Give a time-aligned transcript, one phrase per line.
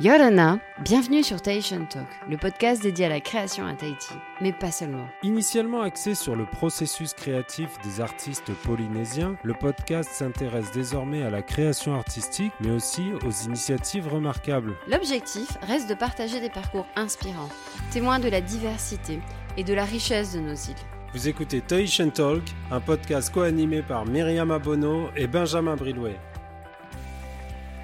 [0.00, 4.70] Yorana, bienvenue sur Tahitian Talk, le podcast dédié à la création à Tahiti, mais pas
[4.70, 5.06] seulement.
[5.22, 11.42] Initialement axé sur le processus créatif des artistes polynésiens, le podcast s'intéresse désormais à la
[11.42, 14.74] création artistique, mais aussi aux initiatives remarquables.
[14.88, 17.50] L'objectif reste de partager des parcours inspirants,
[17.90, 19.20] témoins de la diversité
[19.58, 20.76] et de la richesse de nos îles.
[21.12, 26.16] Vous écoutez Tahitian Talk, un podcast co-animé par Myriam Abono et Benjamin Bridway.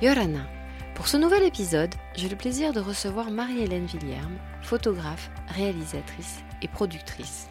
[0.01, 0.56] Yorana.
[0.97, 7.49] Pour ce nouvel épisode, j'ai le plaisir de recevoir Marie-Hélène Villerme, photographe, réalisatrice et productrice.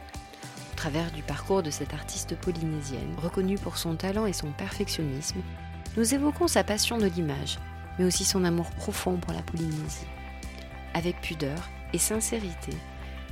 [0.73, 5.41] Au travers du parcours de cette artiste polynésienne, reconnue pour son talent et son perfectionnisme,
[5.95, 7.59] nous évoquons sa passion de l'image,
[7.99, 10.07] mais aussi son amour profond pour la Polynésie.
[10.95, 12.73] Avec pudeur et sincérité,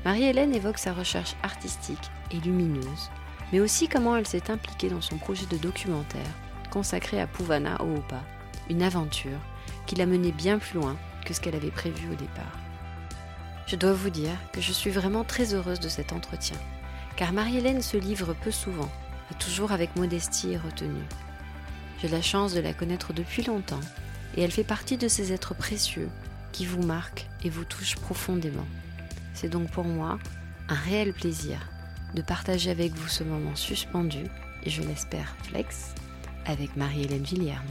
[0.05, 3.09] Marie-Hélène évoque sa recherche artistique et lumineuse,
[3.52, 6.21] mais aussi comment elle s'est impliquée dans son projet de documentaire
[6.70, 8.21] consacré à Puvana Oopa,
[8.70, 9.40] une aventure
[9.85, 12.59] qui l'a menée bien plus loin que ce qu'elle avait prévu au départ.
[13.67, 16.57] Je dois vous dire que je suis vraiment très heureuse de cet entretien,
[17.15, 18.91] car Marie-Hélène se livre peu souvent,
[19.40, 21.05] toujours avec modestie et retenue.
[22.01, 23.79] J'ai la chance de la connaître depuis longtemps,
[24.35, 26.09] et elle fait partie de ces êtres précieux
[26.51, 28.65] qui vous marquent et vous touchent profondément.
[29.34, 30.20] C'est donc pour moi
[30.70, 31.57] un réel plaisir
[32.13, 34.25] de partager avec vous ce moment suspendu,
[34.63, 35.95] et je l'espère flex,
[36.45, 37.68] avec Marie-Hélène Villierne.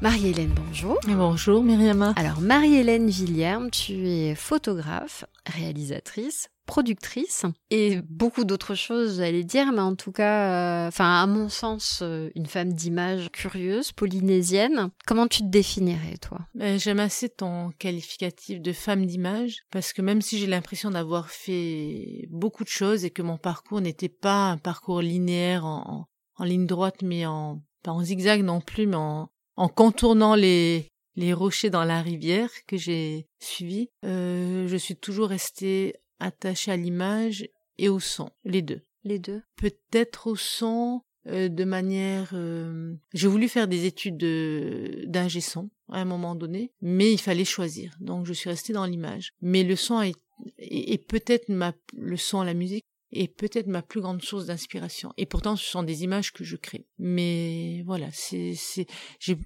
[0.00, 0.96] Marie-Hélène, bonjour.
[1.08, 2.14] Bonjour Myriam.
[2.14, 9.80] Alors Marie-Hélène Villierne, tu es photographe, réalisatrice, productrice et beaucoup d'autres choses, j'allais dire, mais
[9.80, 14.90] en tout cas, euh, enfin à mon sens, euh, une femme d'image curieuse, polynésienne.
[15.04, 16.46] Comment tu te définirais, toi?
[16.54, 21.28] Ben, J'aime assez ton qualificatif de femme d'image parce que même si j'ai l'impression d'avoir
[21.28, 26.06] fait beaucoup de choses et que mon parcours n'était pas un parcours linéaire en, en,
[26.36, 30.88] en ligne droite, mais en pas en zigzag non plus, mais en, en contournant les,
[31.16, 36.76] les rochers dans la rivière que j'ai suivi, euh, je suis toujours restée attachée à
[36.76, 38.82] l'image et au son, les deux.
[39.02, 39.42] Les deux.
[39.56, 42.30] Peut-être au son euh, de manière.
[42.34, 42.94] Euh...
[43.14, 44.24] J'ai voulu faire des études
[45.10, 47.96] d'ingé son à un moment donné, mais il fallait choisir.
[48.00, 49.32] Donc je suis restée dans l'image.
[49.40, 50.14] Mais le son est,
[50.58, 55.12] et peut-être ma le son, la musique est peut-être ma plus grande source d'inspiration.
[55.16, 56.86] Et pourtant, ce sont des images que je crée.
[56.98, 58.86] Mais voilà, c'est, c'est,
[59.18, 59.36] j'ai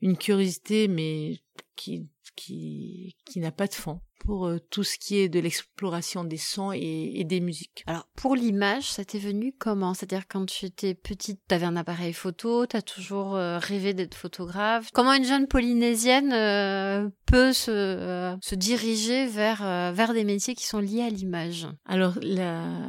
[0.00, 1.40] une curiosité, mais
[1.76, 6.24] qui, qui, qui n'a pas de fond pour euh, tout ce qui est de l'exploration
[6.24, 7.84] des sons et, et, des musiques.
[7.86, 9.94] Alors, pour l'image, ça t'est venu comment?
[9.94, 14.90] C'est-à-dire, quand tu étais petite, t'avais un appareil photo, t'as toujours euh, rêvé d'être photographe.
[14.92, 20.54] Comment une jeune polynésienne euh, peut se, euh, se diriger vers, euh, vers des métiers
[20.54, 21.66] qui sont liés à l'image?
[21.84, 22.88] Alors, la...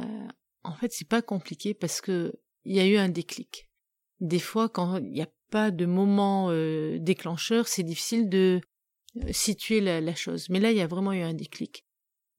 [0.64, 2.32] en fait, c'est pas compliqué parce que
[2.64, 3.68] il y a eu un déclic.
[4.20, 8.60] Des fois, quand il n'y a pas de moment euh, déclencheur, c'est difficile de
[9.30, 10.48] situer la, la, chose.
[10.50, 11.84] Mais là, il y a vraiment eu un déclic.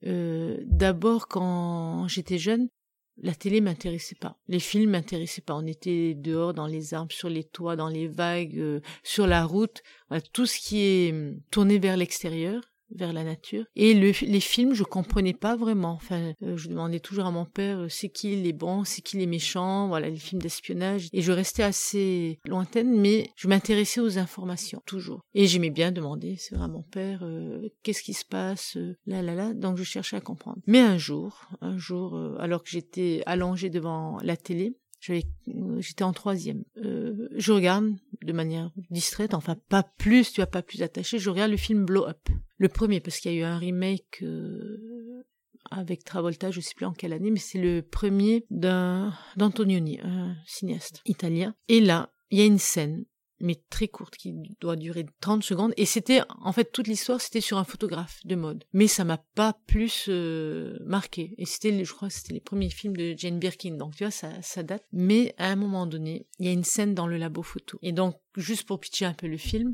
[0.05, 2.69] Euh, D'abord, quand j'étais jeune,
[3.17, 4.37] la télé m'intéressait pas.
[4.47, 5.55] Les films m'intéressaient pas.
[5.55, 9.45] On était dehors dans les arbres, sur les toits, dans les vagues, euh, sur la
[9.45, 9.81] route.
[10.09, 13.65] Voilà, tout ce qui est hum, tourné vers l'extérieur vers la nature.
[13.75, 15.93] Et le, les films, je comprenais pas vraiment.
[15.93, 19.17] Enfin, euh, je demandais toujours à mon père, euh, c'est qui les bons, c'est qui
[19.17, 21.07] les méchants, voilà, les films d'espionnage.
[21.13, 25.21] Et je restais assez lointaine, mais je m'intéressais aux informations, toujours.
[25.33, 28.95] Et j'aimais bien demander, c'est vrai, à mon père, euh, qu'est-ce qui se passe, euh,
[29.05, 29.53] là, là, là.
[29.53, 30.59] Donc je cherchais à comprendre.
[30.67, 36.13] Mais un jour, un jour, euh, alors que j'étais allongée devant la télé, j'étais en
[36.13, 36.63] troisième.
[36.77, 41.29] Euh, je regarde de manière distraite, enfin pas plus, tu as pas plus attaché, je
[41.29, 42.29] regarde le film Blow Up.
[42.61, 45.25] Le premier, parce qu'il y a eu un remake euh,
[45.71, 51.01] avec Travolta, je sais plus en quelle année, mais c'est le premier d'Antonioni, un cinéaste
[51.05, 51.55] italien.
[51.69, 53.05] Et là, il y a une scène
[53.39, 55.73] mais très courte, qui doit durer 30 secondes.
[55.75, 58.63] Et c'était, en fait, toute l'histoire, c'était sur un photographe de mode.
[58.71, 61.33] Mais ça m'a pas plus euh, marqué.
[61.39, 63.77] Et c'était, je crois, c'était les premiers films de Jane Birkin.
[63.77, 64.85] Donc, tu vois, ça, ça date.
[64.91, 67.79] Mais à un moment donné, il y a une scène dans le labo photo.
[67.81, 69.73] Et donc, juste pour pitcher un peu le film,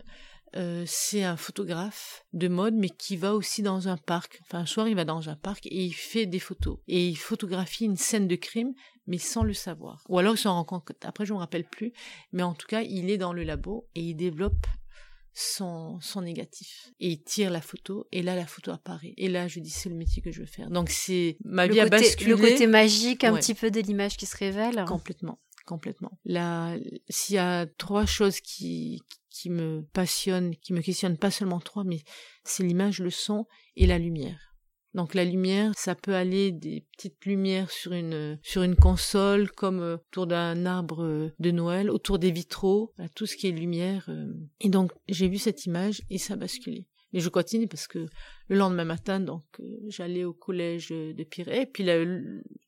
[0.55, 4.39] euh, c'est un photographe de mode, mais qui va aussi dans un parc.
[4.43, 6.77] Enfin, un soir, il va dans un parc et il fait des photos.
[6.87, 8.73] Et il photographie une scène de crime,
[9.07, 10.03] mais sans le savoir.
[10.09, 10.91] Ou alors il s'en rend compte.
[11.03, 11.93] Après, je me rappelle plus.
[12.31, 14.65] Mais en tout cas, il est dans le labo et il développe
[15.33, 16.91] son, son négatif.
[16.99, 19.13] Et il tire la photo, et là, la photo apparaît.
[19.17, 20.69] Et là, je dis, c'est le métier que je veux faire.
[20.71, 22.29] Donc, c'est ma le vie côté, a basculé.
[22.31, 23.39] Le côté magique, un Ouais.
[23.39, 24.83] petit peu de l'image qui se révèle.
[24.87, 25.39] Complètement.
[25.67, 26.17] Complètement.
[26.23, 26.77] Là,
[27.09, 31.83] s'il y a trois choses qui, qui me passionnent, qui me questionnent, pas seulement trois,
[31.83, 31.99] mais
[32.45, 34.39] c'est l'image, le son et la lumière.
[34.93, 39.81] Donc la lumière, ça peut aller des petites lumières sur une sur une console, comme
[39.81, 44.05] euh, autour d'un arbre euh, de Noël, autour des vitraux, tout ce qui est lumière.
[44.07, 44.31] euh.
[44.61, 46.87] Et donc j'ai vu cette image et ça a basculé.
[47.13, 48.05] Mais je continue parce que
[48.47, 51.61] le lendemain matin, donc euh, j'allais au collège de Pirée.
[51.61, 52.03] Et puis là,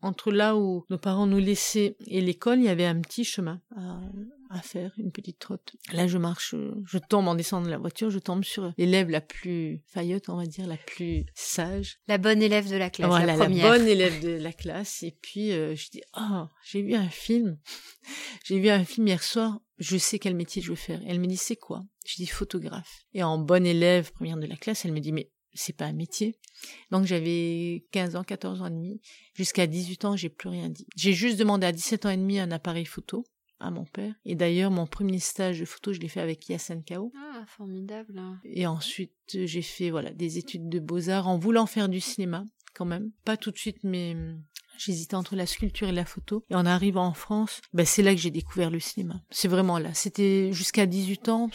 [0.01, 3.61] entre là où nos parents nous laissaient et l'école, il y avait un petit chemin
[3.75, 3.99] à,
[4.49, 5.75] à faire, une petite trotte.
[5.93, 6.55] Là, je marche,
[6.85, 10.37] je tombe en descendant de la voiture, je tombe sur l'élève la plus faillotte, on
[10.37, 11.99] va dire, la plus sage.
[12.07, 13.67] La bonne élève de la classe, voilà, la la, première.
[13.67, 15.03] bonne élève de la classe.
[15.03, 17.57] Et puis, euh, je dis, oh, j'ai vu un film.
[18.43, 19.59] j'ai vu un film hier soir.
[19.79, 21.01] Je sais quel métier je veux faire.
[21.01, 21.85] Et elle me dit, c'est quoi?
[22.05, 23.05] Je dis, photographe.
[23.13, 25.93] Et en bonne élève première de la classe, elle me dit, mais c'est pas un
[25.93, 26.35] métier.
[26.91, 29.01] Donc j'avais 15 ans, 14 ans et demi.
[29.33, 30.85] Jusqu'à 18 ans, j'ai plus rien dit.
[30.95, 33.25] J'ai juste demandé à 17 ans et demi un appareil photo
[33.59, 34.13] à mon père.
[34.25, 37.11] Et d'ailleurs, mon premier stage de photo, je l'ai fait avec Yassine Kao.
[37.15, 38.21] Ah, formidable.
[38.45, 42.85] Et ensuite, j'ai fait voilà des études de beaux-arts en voulant faire du cinéma quand
[42.85, 43.11] même.
[43.25, 44.15] Pas tout de suite, mais
[44.79, 46.43] j'hésitais entre la sculpture et la photo.
[46.49, 49.21] Et en arrivant en France, ben, c'est là que j'ai découvert le cinéma.
[49.29, 49.93] C'est vraiment là.
[49.93, 51.49] C'était jusqu'à 18 ans.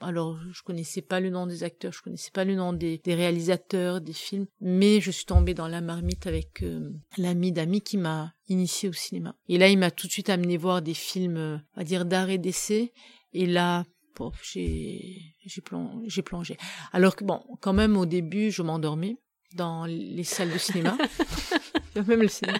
[0.00, 4.00] Alors, je connaissais pas le nom des acteurs, je connaissais pas le nom des, réalisateurs,
[4.00, 8.32] des films, mais je suis tombée dans la marmite avec euh, l'ami d'amis qui m'a
[8.48, 9.36] initiée au cinéma.
[9.48, 12.06] Et là, il m'a tout de suite amené voir des films, euh, on va dire,
[12.06, 12.94] d'art et d'essai.
[13.34, 13.84] Et là,
[14.16, 16.56] bon, j'ai plong- j'ai plongé.
[16.92, 19.18] Alors que bon, quand même au début, je m'endormais
[19.54, 20.96] dans les salles de cinéma.
[22.06, 22.58] même le cinéma.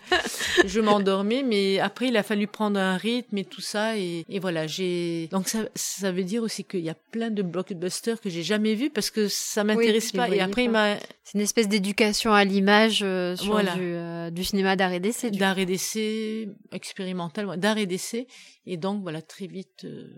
[0.64, 4.38] Je m'endormais, mais après il a fallu prendre un rythme et tout ça et, et
[4.40, 8.28] voilà j'ai donc ça ça veut dire aussi qu'il y a plein de blockbusters que
[8.30, 10.94] j'ai jamais vus parce que ça m'intéresse pas et après il pas.
[10.94, 13.74] m'a C'est une espèce d'éducation à l'image euh, sur Voilà.
[13.74, 15.30] du, euh, du cinéma d'art et d'essai.
[15.58, 17.46] et d'essai expérimental,
[17.78, 18.26] et d'essai.
[18.66, 19.84] Et donc, voilà, très vite.
[19.84, 20.08] euh,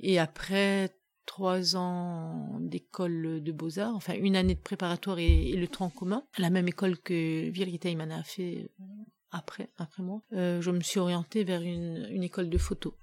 [0.00, 0.90] et après
[1.26, 6.50] trois ans d'école de beaux-arts, enfin une année de préparatoire et, le tronc commun, la
[6.50, 8.84] même école que Virgita Imana a fait euh,
[9.30, 12.96] après, après moi, euh, je me suis orientée vers une, une école de photo.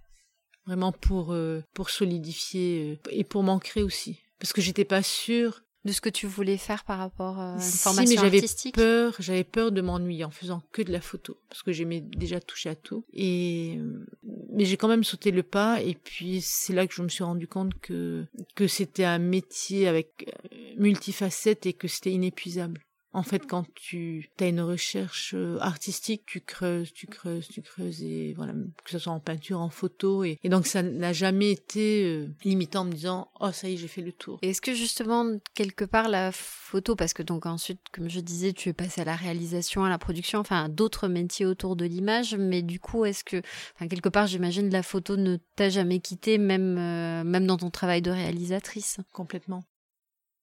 [0.66, 4.22] Vraiment pour, euh, pour solidifier et pour m'ancrer aussi.
[4.40, 7.60] Parce que j'étais pas sûre de ce que tu voulais faire par rapport à une
[7.60, 11.38] Si, formation mais j'avais peur, j'avais peur de m'ennuyer en faisant que de la photo
[11.50, 13.04] parce que j'aimais déjà toucher à tout.
[13.13, 14.06] Et euh,
[14.54, 17.24] mais j'ai quand même sauté le pas et puis c'est là que je me suis
[17.24, 18.25] rendu compte que
[18.56, 22.81] que c'était un métier avec euh, multifacette et que c'était inépuisable.
[23.13, 28.02] En fait, quand tu as une recherche euh, artistique, tu creuses, tu creuses, tu creuses,
[28.04, 28.54] et voilà,
[28.86, 32.28] que ce soit en peinture, en photo, et, et donc ça n'a jamais été euh,
[32.46, 34.40] limitant en me disant, oh ça y est, j'ai fait le tour.
[34.42, 35.25] Est-ce que justement,
[35.56, 39.06] quelque part, la photo, parce que donc ensuite, comme je disais, tu es passé à
[39.06, 43.04] la réalisation, à la production, enfin à d'autres métiers autour de l'image, mais du coup,
[43.04, 43.42] est-ce que,
[43.75, 47.72] enfin quelque part, j'imagine la photo ne t'a jamais quitté, même euh, même dans ton
[47.72, 48.98] travail de réalisatrice?
[49.12, 49.63] Complètement.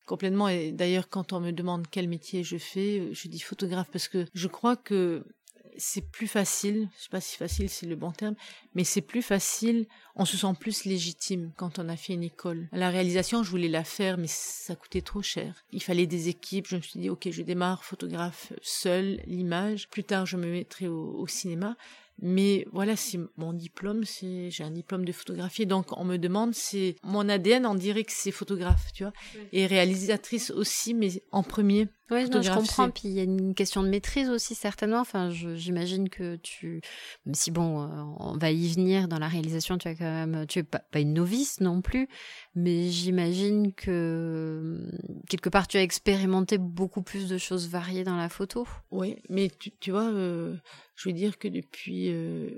[0.09, 0.49] Complètement.
[0.49, 4.25] Et d'ailleurs, quand on me demande quel métier je fais, je dis photographe parce que
[4.33, 5.23] je crois que
[5.77, 6.89] c'est plus facile.
[6.97, 8.35] Je sais pas si facile c'est le bon terme,
[8.75, 9.87] mais c'est plus facile.
[10.17, 12.69] On se sent plus légitime quand on a fait une école.
[12.73, 15.63] La réalisation, je voulais la faire, mais ça coûtait trop cher.
[15.73, 16.69] Il fallait des équipes.
[16.69, 19.91] Je me suis dit, ok, je démarre photographe seul, l'image.
[19.91, 21.77] Plus tard, je me mettrai au cinéma.
[22.21, 26.55] Mais voilà, c'est mon diplôme, c'est j'ai un diplôme de photographie, donc on me demande,
[26.55, 29.13] c'est mon ADN, on dirait que c'est photographe, tu vois,
[29.53, 31.89] et réalisatrice aussi, mais en premier.
[32.11, 32.91] Oui, je comprends.
[32.91, 35.01] Puis il y a une question de maîtrise aussi certainement.
[35.01, 36.81] Enfin, j'imagine que tu,
[37.27, 37.87] même si bon, euh,
[38.19, 41.01] on va y venir dans la réalisation, tu as quand même, tu es pas, pas
[41.01, 42.09] une novice non plus,
[42.55, 44.91] mais j'imagine que euh,
[45.29, 48.67] quelque part tu as expérimenté beaucoup plus de choses variées dans la photo.
[48.91, 50.57] Oui, mais tu, tu vois, euh,
[50.99, 52.51] je veux dire que depuis euh,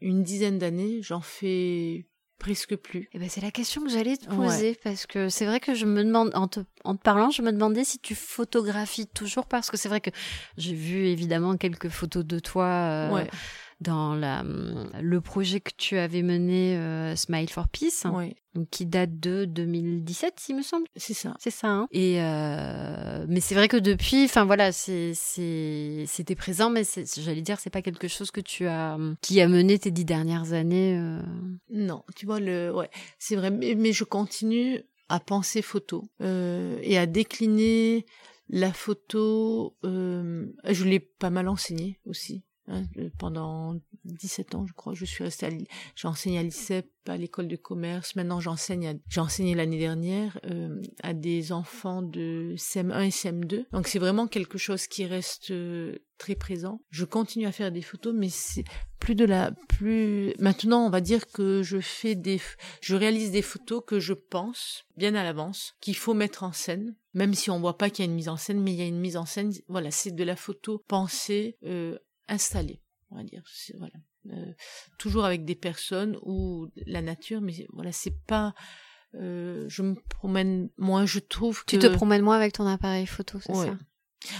[0.00, 2.06] une dizaine d'années, j'en fais
[2.38, 3.08] presque plus.
[3.12, 4.36] Et ben c'est la question que j'allais te Ouais.
[4.36, 7.42] poser parce que c'est vrai que je me demande en te, en te parlant, je
[7.42, 10.10] me demandais si tu photographies toujours parce que c'est vrai que
[10.56, 12.64] j'ai vu évidemment quelques photos de toi.
[12.66, 13.28] euh, ouais,
[13.82, 18.04] dans la, le projet que tu avais mené euh, Smile for Peace,
[18.54, 20.86] donc qui date de 2017, il me semble.
[20.96, 21.34] c'est ça.
[21.38, 21.68] C'est ça.
[21.68, 26.82] Hein Et euh, mais c'est vrai que depuis, enfin voilà, c'était présent, mais
[27.16, 30.52] j'allais dire c'est pas quelque chose que tu as qui a mené tes dix dernières
[30.52, 30.96] années.
[30.98, 31.20] euh.
[31.70, 36.96] Non, tu vois, le, ouais, c'est vrai, mais, mais je continue à penser photo et
[36.96, 38.06] à décliner
[38.52, 39.76] la photo.
[39.84, 42.44] Euh, je l'ai pas mal enseigné aussi.
[42.68, 45.50] Hein, euh, pendant 17 ans, je crois, je suis restée à
[45.96, 48.14] j'ai enseigné à l'ICEP, à l'école de commerce.
[48.14, 53.64] Maintenant, j'enseigne, j'ai enseigné l'année dernière euh, à des enfants de CM1 et CM2.
[53.72, 56.80] Donc, c'est vraiment quelque chose qui reste euh, très présent.
[56.90, 58.64] Je continue à faire des photos, mais c'est
[59.00, 62.40] plus de la, plus, maintenant, on va dire que je fais des,
[62.80, 66.94] je réalise des photos que je pense bien à l'avance, qu'il faut mettre en scène.
[67.14, 68.82] Même si on voit pas qu'il y a une mise en scène, mais il y
[68.82, 69.52] a une mise en scène.
[69.66, 71.98] Voilà, c'est de la photo pensée, euh,
[72.28, 73.42] installé, on va dire.
[73.78, 73.94] Voilà.
[74.30, 74.52] Euh,
[74.98, 78.54] toujours avec des personnes ou la nature, mais voilà, c'est pas.
[79.14, 81.70] Euh, je me promène moins, je trouve que.
[81.70, 83.76] Tu te promènes moins avec ton appareil photo, c'est ça?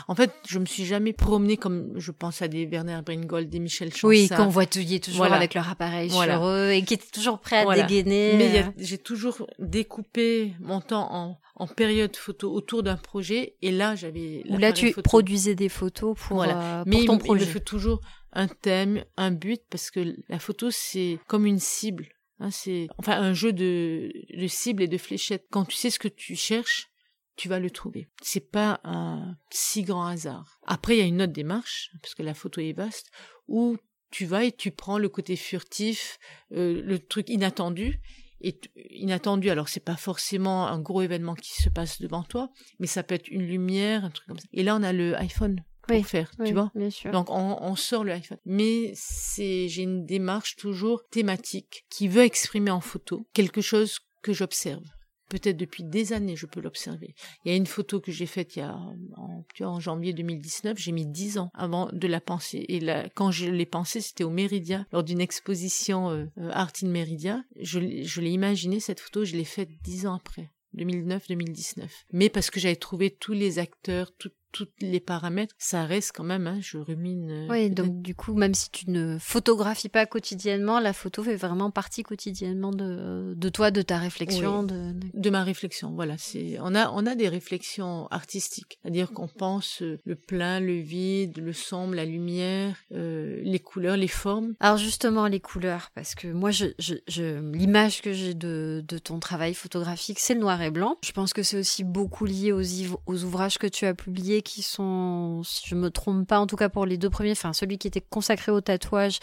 [0.08, 3.58] En fait, je me suis jamais promenée comme je pense à des Bernard Bringold, des
[3.58, 4.08] Michel Chancel.
[4.08, 7.74] Oui, qu'on voit toujours avec leur appareil sur eux et qui étaient toujours prêts à
[7.74, 8.34] dégainer.
[8.36, 8.70] Mais euh.
[8.78, 14.42] j'ai toujours découpé mon temps en, en période photo autour d'un projet et là j'avais.
[14.46, 16.80] Là, tu produisais des photos pour, voilà.
[16.80, 17.44] Euh, Mais ton projet.
[17.44, 18.00] il me toujours
[18.32, 22.08] un thème, un but parce que la photo c'est comme une cible.
[22.40, 25.46] Hein, c'est enfin un jeu de, de cible et de fléchettes.
[25.50, 26.91] Quand tu sais ce que tu cherches,
[27.36, 28.08] tu vas le trouver.
[28.22, 30.60] C'est pas un si grand hasard.
[30.66, 33.10] Après, il y a une autre démarche, parce que la photo est vaste,
[33.48, 33.76] où
[34.10, 36.18] tu vas et tu prends le côté furtif,
[36.52, 38.00] euh, le truc inattendu.
[38.44, 38.60] Et
[38.90, 43.04] inattendu, alors c'est pas forcément un gros événement qui se passe devant toi, mais ça
[43.04, 44.46] peut être une lumière, un truc comme ça.
[44.52, 46.72] Et là, on a le iPhone pour faire, tu vois.
[46.74, 47.12] Bien sûr.
[47.12, 48.38] Donc on, on, sort le iPhone.
[48.44, 54.32] Mais c'est j'ai une démarche toujours thématique qui veut exprimer en photo quelque chose que
[54.32, 54.84] j'observe
[55.32, 57.14] peut-être depuis des années, je peux l'observer.
[57.44, 58.76] Il y a une photo que j'ai faite il y a
[59.16, 62.66] en, en janvier 2019, j'ai mis dix ans avant de la penser.
[62.68, 66.88] Et là, quand je l'ai pensée, c'était au Méridien, lors d'une exposition euh, Art in
[66.88, 67.46] Méridien.
[67.58, 70.50] Je, je l'ai imaginé, cette photo, je l'ai faite dix ans après.
[70.76, 71.82] 2009-2019.
[72.12, 76.24] Mais parce que j'avais trouvé tous les acteurs, tout, tous les paramètres, ça reste quand
[76.24, 77.30] même, hein, je rumine.
[77.30, 81.36] Euh, oui, donc du coup, même si tu ne photographies pas quotidiennement, la photo fait
[81.36, 84.62] vraiment partie quotidiennement de, de toi, de ta réflexion.
[84.62, 85.30] De, de...
[85.30, 86.16] ma réflexion, voilà.
[86.18, 90.74] C'est, on a, on a des réflexions artistiques, c'est-à-dire qu'on pense euh, le plein, le
[90.74, 94.54] vide, le sombre, la lumière, euh, les couleurs, les formes.
[94.60, 98.98] Alors justement, les couleurs, parce que moi, je, je, je l'image que j'ai de, de
[98.98, 100.98] ton travail photographique, c'est le noir et blanc.
[101.02, 102.62] Je pense que c'est aussi beaucoup lié aux,
[103.06, 106.56] aux ouvrages que tu as publiés qui sont, si je me trompe pas, en tout
[106.56, 109.18] cas pour les deux premiers, enfin celui qui était consacré au tatouage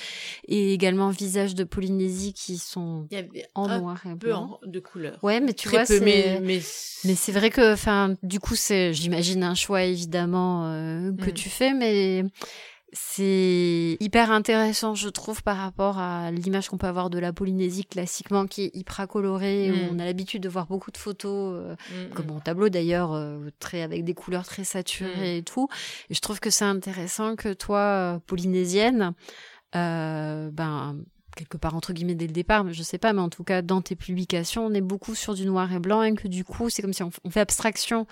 [0.48, 3.08] et également Visage de Polynésie qui sont
[3.56, 4.60] en noir et blanc.
[4.66, 5.18] de couleur.
[5.24, 6.62] Ouais, mais tu vois, mais...
[6.62, 11.34] c'est vrai que, enfin, du coup, c'est, j'imagine un choix évidemment euh, que mm.
[11.34, 12.24] tu fais, mais
[12.91, 17.86] c'est hyper intéressant, je trouve, par rapport à l'image qu'on peut avoir de la Polynésie
[17.86, 19.96] classiquement, qui est hyper colorée, où mm.
[19.96, 22.29] on a l'habitude de voir beaucoup de photos, euh, mm, comme mm.
[22.29, 25.67] mon tableau d'ailleurs, euh, très avec des couleurs très saturées et tout.
[26.10, 29.13] Et je trouve que c'est intéressant que toi, euh, polynésienne,
[29.74, 30.96] ben
[31.36, 33.62] quelque part entre guillemets dès le départ, mais je sais pas, mais en tout cas
[33.62, 36.69] dans tes publications, on est beaucoup sur du noir et blanc et que du coup
[36.69, 38.08] c'est comme si on fait abstraction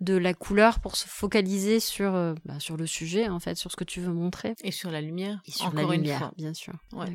[0.00, 3.70] de la couleur pour se focaliser sur euh, bah, sur le sujet en fait, sur
[3.70, 5.40] ce que tu veux montrer et sur la lumière.
[5.46, 6.32] Et sur Encore la lumière, une fois.
[6.36, 6.74] bien sûr.
[6.92, 7.06] Ouais,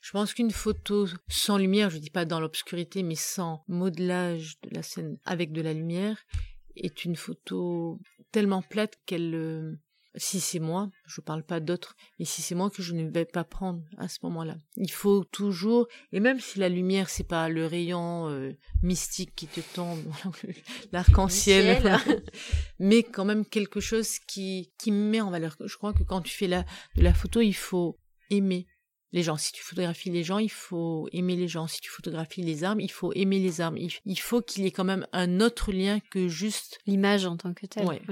[0.00, 4.74] Je pense qu'une photo sans lumière, je dis pas dans l'obscurité, mais sans modelage de
[4.74, 6.18] la scène avec de la lumière,
[6.76, 7.98] est une photo
[8.30, 9.78] tellement plate qu'elle euh,
[10.16, 13.24] si c'est moi, je parle pas d'autres, mais si c'est moi que je ne vais
[13.24, 14.56] pas prendre à ce moment-là.
[14.76, 18.52] Il faut toujours, et même si la lumière c'est pas le rayon euh,
[18.82, 20.02] mystique qui te tombe,
[20.92, 21.98] l'arc-en-ciel,
[22.78, 25.56] mais quand même quelque chose qui qui met en valeur.
[25.64, 26.64] Je crois que quand tu fais la
[26.96, 27.98] de la photo, il faut
[28.30, 28.66] aimer
[29.12, 29.36] les gens.
[29.36, 31.66] Si tu photographies les gens, il faut aimer les gens.
[31.66, 33.76] Si tu photographies les armes, il faut aimer les armes.
[33.76, 37.52] Il, faut qu'il y ait quand même un autre lien que juste l'image en tant
[37.52, 37.86] que telle.
[37.86, 38.02] Ouais.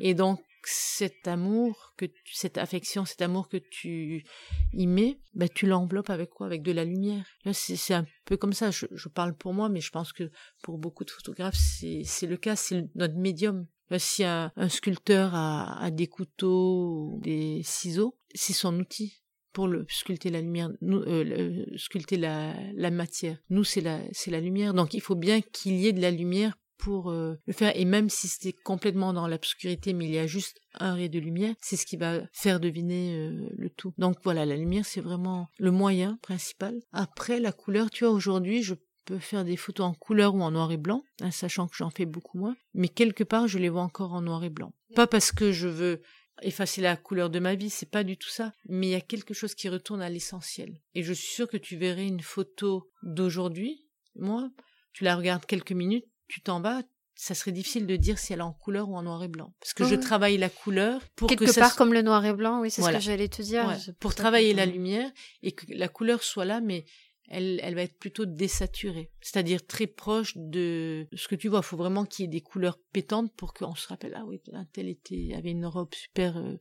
[0.00, 4.24] Et donc cet amour que cette affection, cet amour que tu
[4.72, 6.46] y mets, bah, tu l'enveloppes avec quoi?
[6.46, 7.24] Avec de la lumière.
[7.52, 8.70] c'est un peu comme ça.
[8.70, 10.30] Je, parle pour moi, mais je pense que
[10.62, 12.56] pour beaucoup de photographes, c'est le cas.
[12.56, 13.66] C'est notre médium.
[13.98, 20.40] si un, sculpteur a, des couteaux ou des ciseaux, c'est son outil pour sculpter la
[20.40, 23.38] lumière, euh, sculpter la, matière.
[23.50, 24.74] Nous, c'est c'est la lumière.
[24.74, 27.76] Donc, il faut bien qu'il y ait de la lumière pour euh, le faire.
[27.76, 31.18] Et même si c'était complètement dans l'obscurité, mais il y a juste un ray de
[31.18, 33.92] lumière, c'est ce qui va faire deviner euh, le tout.
[33.98, 36.80] Donc voilà, la lumière, c'est vraiment le moyen principal.
[36.92, 40.50] Après, la couleur, tu vois, aujourd'hui, je peux faire des photos en couleur ou en
[40.50, 43.68] noir et blanc, hein, sachant que j'en fais beaucoup moins, mais quelque part, je les
[43.68, 44.72] vois encore en noir et blanc.
[44.94, 46.02] Pas parce que je veux
[46.42, 49.00] effacer la couleur de ma vie, c'est pas du tout ça, mais il y a
[49.00, 50.80] quelque chose qui retourne à l'essentiel.
[50.94, 54.50] Et je suis sûre que tu verrais une photo d'aujourd'hui, moi,
[54.92, 56.82] tu la regardes quelques minutes, tu t'en vas,
[57.14, 59.52] ça serait difficile de dire si elle est en couleur ou en noir et blanc.
[59.60, 60.00] Parce que je oui.
[60.00, 62.70] travaille la couleur pour Quelque que ça part se- comme le noir et blanc, oui,
[62.70, 62.98] c'est Voilà.
[63.00, 63.66] ce que j'allais te dire.
[63.66, 65.10] Ouais, pour que- travailler la lumière
[65.42, 66.84] et que la couleur soit là, mais
[67.30, 69.10] elle, elle va être plutôt désaturée.
[69.20, 71.60] C'est-à-dire très proche de ce que tu vois.
[71.60, 74.40] Il faut vraiment qu'il y ait des couleurs pétantes pour qu'on se rappelle, ah oui,
[74.52, 76.56] un tel était, avait une robe super euh,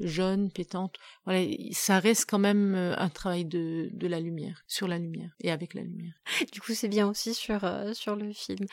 [0.00, 0.96] jaune, pétante.
[1.24, 5.30] Voilà, ça reste quand même euh, un travail de, de la lumière, sur la lumière
[5.40, 6.14] et avec la lumière.
[6.52, 8.66] Du coup, c'est bien aussi sur, euh, sur le film.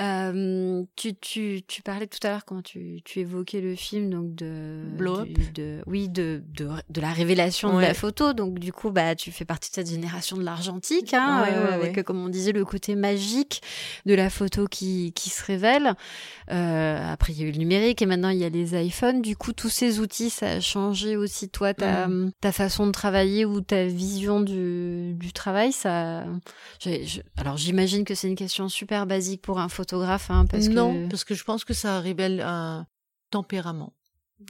[0.00, 4.34] Euh, tu, tu, tu parlais tout à l'heure quand tu, tu évoquais le film, donc
[4.34, 4.84] de.
[4.96, 8.32] Blow du- de, oui, de, de, de la révélation de la photo.
[8.32, 10.42] Donc, du coup, bah, tu fais partie de cette génération de
[11.14, 11.88] hein, Ouais, ouais, euh, ouais.
[11.90, 13.62] avec, comme on disait, le côté magique
[14.06, 15.94] de la photo qui, qui se révèle.
[16.50, 19.22] Euh, après, il y a eu le numérique et maintenant, il y a les iPhones.
[19.22, 22.32] Du coup, tous ces outils, ça a changé aussi, toi, ta, Mm.
[22.40, 25.72] ta façon de travailler ou ta vision du, du travail.
[25.72, 26.24] Ça,
[26.80, 30.92] je- alors j'imagine que c'est une question super basique pour un photographe, hein, parce non,
[30.92, 32.86] que parce que je pense que ça révèle un
[33.30, 33.92] tempérament.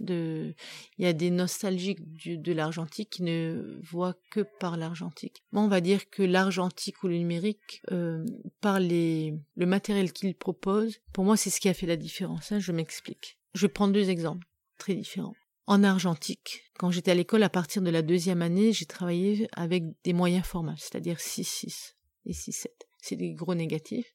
[0.01, 0.55] De,
[0.99, 5.43] il y a des nostalgiques du- de l'argentique qui ne voient que par l'argentique.
[5.53, 8.25] Moi, on va dire que l'argentique ou le numérique, euh,
[8.61, 12.53] par les, le matériel qu'il propose, pour moi, c'est ce qui a fait la différence.
[12.53, 13.39] hein, je m'explique.
[13.55, 14.47] Je vais prendre deux exemples
[14.79, 15.35] très différents.
[15.67, 19.85] En argentique, quand j'étais à l'école, à partir de la deuxième année, j'ai travaillé avec
[20.03, 21.95] des moyens formats, c'est-à-dire 6-6
[22.27, 22.67] et 6-7.
[23.01, 24.13] C'est des gros négatifs.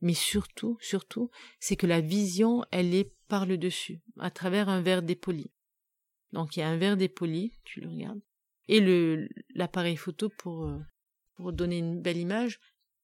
[0.00, 4.80] Mais surtout, surtout, c'est que la vision, elle est par le dessus, à travers un
[4.80, 5.50] verre dépoli.
[6.32, 8.20] Donc il y a un verre dépoli, tu le regardes,
[8.68, 10.78] et le l'appareil photo pour euh,
[11.34, 12.60] pour donner une belle image,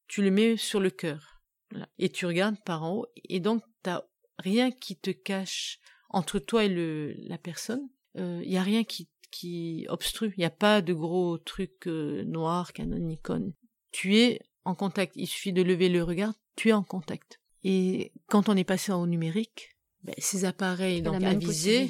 [0.09, 1.89] tu le mets sur le cœur, Voilà.
[1.99, 4.03] et tu regardes par en haut, et donc t'as
[4.39, 5.79] rien qui te cache
[6.11, 7.89] entre toi et le la personne.
[8.15, 10.33] Il y a rien qui qui obstrue.
[10.37, 13.53] Il n'y a pas de gros trucs euh, noirs, Canon, Nikon.
[13.91, 15.13] Tu es en contact.
[15.17, 17.41] Il suffit de lever le regard, tu es en contact.
[17.65, 21.89] Et quand on est passé au numérique, ben, ces appareils donc avisés,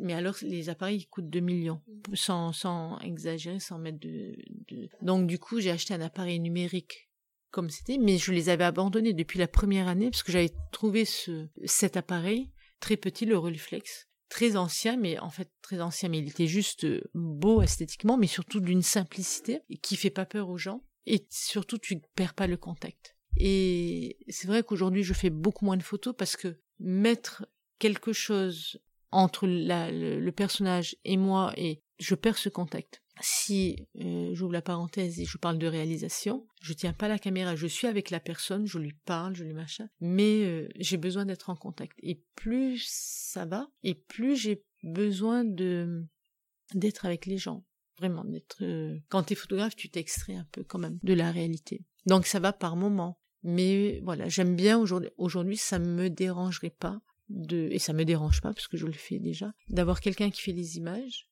[0.00, 1.80] mais alors les appareils ils coûtent 2 millions,
[2.14, 4.34] sans, sans exagérer, sans mettre de,
[4.68, 4.88] de...
[5.02, 7.10] Donc du coup j'ai acheté un appareil numérique
[7.50, 11.04] comme c'était, mais je les avais abandonnés depuis la première année parce que j'avais trouvé
[11.04, 12.50] ce, cet appareil
[12.80, 16.84] très petit, le Rolleiflex, très ancien, mais en fait très ancien, mais il était juste
[16.84, 20.82] euh, beau esthétiquement, mais surtout d'une simplicité qui fait pas peur aux gens.
[21.04, 23.16] Et surtout, tu ne perds pas le contact.
[23.36, 27.46] Et c'est vrai qu'aujourd'hui, je fais beaucoup moins de photos parce que mettre
[27.78, 28.78] quelque chose
[29.10, 33.02] entre le, personnage et moi, et je perds ce contact.
[33.20, 37.54] Si euh, j'ouvre la parenthèse et je parle de réalisation, je tiens pas la caméra,
[37.54, 41.26] je suis avec la personne, je lui parle, je lui machin, mais euh, j'ai besoin
[41.26, 41.98] d'être en contact.
[42.02, 47.64] Et plus ça va, et plus j'ai besoin d'être avec les gens,
[47.98, 48.62] vraiment d'être.
[48.62, 51.84] euh, Quand t'es photographe, tu t'extrais un peu quand même de la réalité.
[52.06, 53.18] Donc ça va par moment.
[53.42, 55.10] Mais voilà, j'aime bien aujourd'hui.
[55.16, 58.92] Aujourd'hui, ça me dérangerait pas de et ça me dérange pas parce que je le
[58.92, 61.28] fais déjà d'avoir quelqu'un qui fait les images,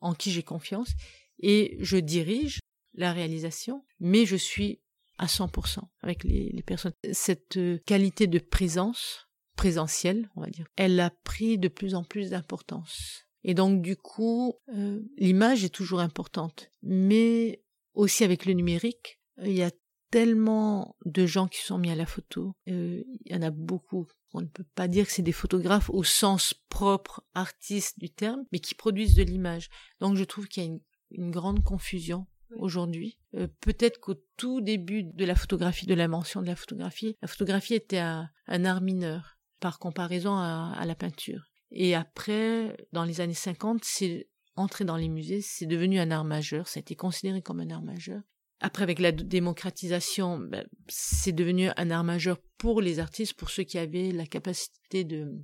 [0.00, 0.92] en qui j'ai confiance
[1.38, 2.60] et je dirige
[2.94, 4.80] la réalisation, mais je suis
[5.18, 6.94] à 100% avec les, personnes.
[7.12, 12.02] Cette euh, qualité de présence présentielle, on va dire, elle a pris de plus en
[12.02, 13.26] plus d'importance.
[13.44, 17.62] Et donc du coup, euh, l'image est toujours importante, mais
[17.94, 19.70] aussi avec le numérique, il y a
[20.12, 22.54] tellement de gens qui sont mis à la photo.
[22.68, 24.06] Euh, il y en a beaucoup.
[24.34, 28.44] On ne peut pas dire que c'est des photographes au sens propre, artiste du terme,
[28.52, 29.70] mais qui produisent de l'image.
[30.00, 33.18] Donc je trouve qu'il y a une, une grande confusion aujourd'hui.
[33.34, 37.74] Euh, Peut-être qu'au tout début de la photographie, de l'invention de la photographie, la photographie
[37.74, 41.48] était un, un art mineur par comparaison à, à la peinture.
[41.70, 46.24] Et après, dans les années 50, c'est entré dans les musées, c'est devenu un art
[46.24, 48.20] majeur, ça a été considéré comme un art majeur.
[48.64, 53.64] Après, avec la démocratisation, ben, c'est devenu un art majeur pour les artistes, pour ceux
[53.64, 55.34] qui avaient la capacité de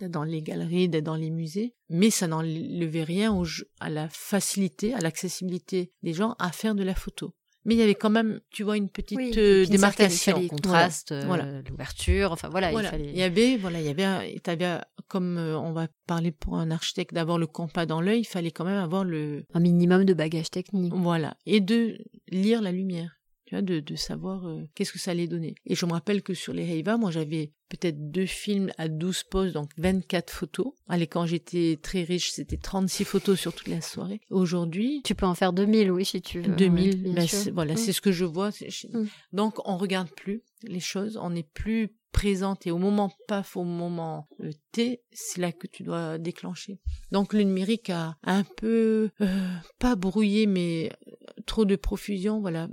[0.00, 3.44] dans les galeries, dans les musées, mais ça n'enlevait rien au,
[3.80, 7.34] à la facilité, à l'accessibilité des gens à faire de la photo.
[7.66, 10.32] Mais il y avait quand même, tu vois, une petite Oui, euh, une certaine- démarcation.
[10.32, 11.44] il fallait contraste, euh, Voilà.
[11.68, 12.88] l'ouverture, enfin voilà, Voilà.
[12.88, 13.10] il fallait.
[13.10, 16.56] Il y avait, voilà, il y avait, un- t'avais, comme euh, on va parler pour
[16.56, 20.04] un architecte, d'avoir le compas dans l'œil, il fallait quand même avoir le, un minimum
[20.04, 20.92] de bagage technique.
[20.94, 21.98] voilà, et de
[22.30, 23.19] lire la lumière,
[23.50, 25.56] tu vois, de, de savoir euh, qu'est-ce que ça allait donner.
[25.66, 29.24] Et je me rappelle que sur les Heiva, moi j'avais peut-être deux films à 12
[29.24, 30.68] poses, donc 24 photos.
[30.88, 34.20] Allez, quand j'étais très riche, c'était 36 photos sur toute la soirée.
[34.30, 36.54] Aujourd'hui, Tu peux en faire 2000, oui, si tu veux.
[36.54, 37.38] 2000, ouais, bien ben, sûr.
[37.38, 37.76] c'est- voilà, Mm.
[37.78, 38.50] c'est ce que je vois.
[38.50, 39.04] Mm.
[39.32, 43.62] Donc, on regarde plus les choses, on n'est plus présente et au moment paf, au
[43.64, 46.78] moment euh, T, c'est là que tu dois déclencher.
[47.12, 51.14] Donc, le numérique a un peu, euh, pas brouillé, mais euh,
[51.46, 52.68] trop de profusion, voilà,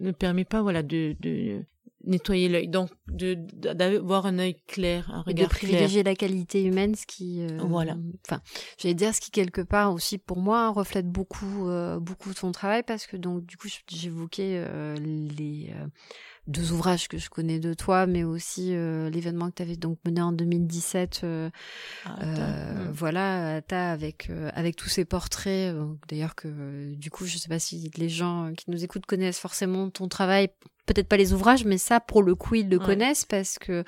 [0.00, 1.64] ne permet pas, voilà, de, de
[2.04, 6.12] nettoyer l'œil, donc de d'avoir un œil clair, un regard de privilégier clair.
[6.12, 7.96] la qualité humaine, ce qui euh, Voilà.
[8.26, 8.40] Enfin,
[8.78, 12.82] j'allais dire ce qui quelque part aussi pour moi reflète beaucoup euh, beaucoup ton travail
[12.82, 15.86] parce que donc du coup j'évoquais euh, les euh,
[16.48, 19.98] deux ouvrages que je connais de toi, mais aussi euh, l'événement que tu avais donc
[20.04, 21.20] mené en 2017.
[21.22, 21.50] euh,
[22.04, 22.32] Ah, euh,
[22.84, 22.92] attends.
[22.92, 25.74] voilà, t'as avec euh, avec tous ces portraits.
[25.74, 29.38] euh, D'ailleurs que du coup, je sais pas si les gens qui nous écoutent connaissent
[29.38, 30.48] forcément ton travail.
[30.86, 32.84] Peut-être pas les ouvrages, mais ça, pour le coup, ils le Ouais.
[32.86, 33.84] connaissent parce que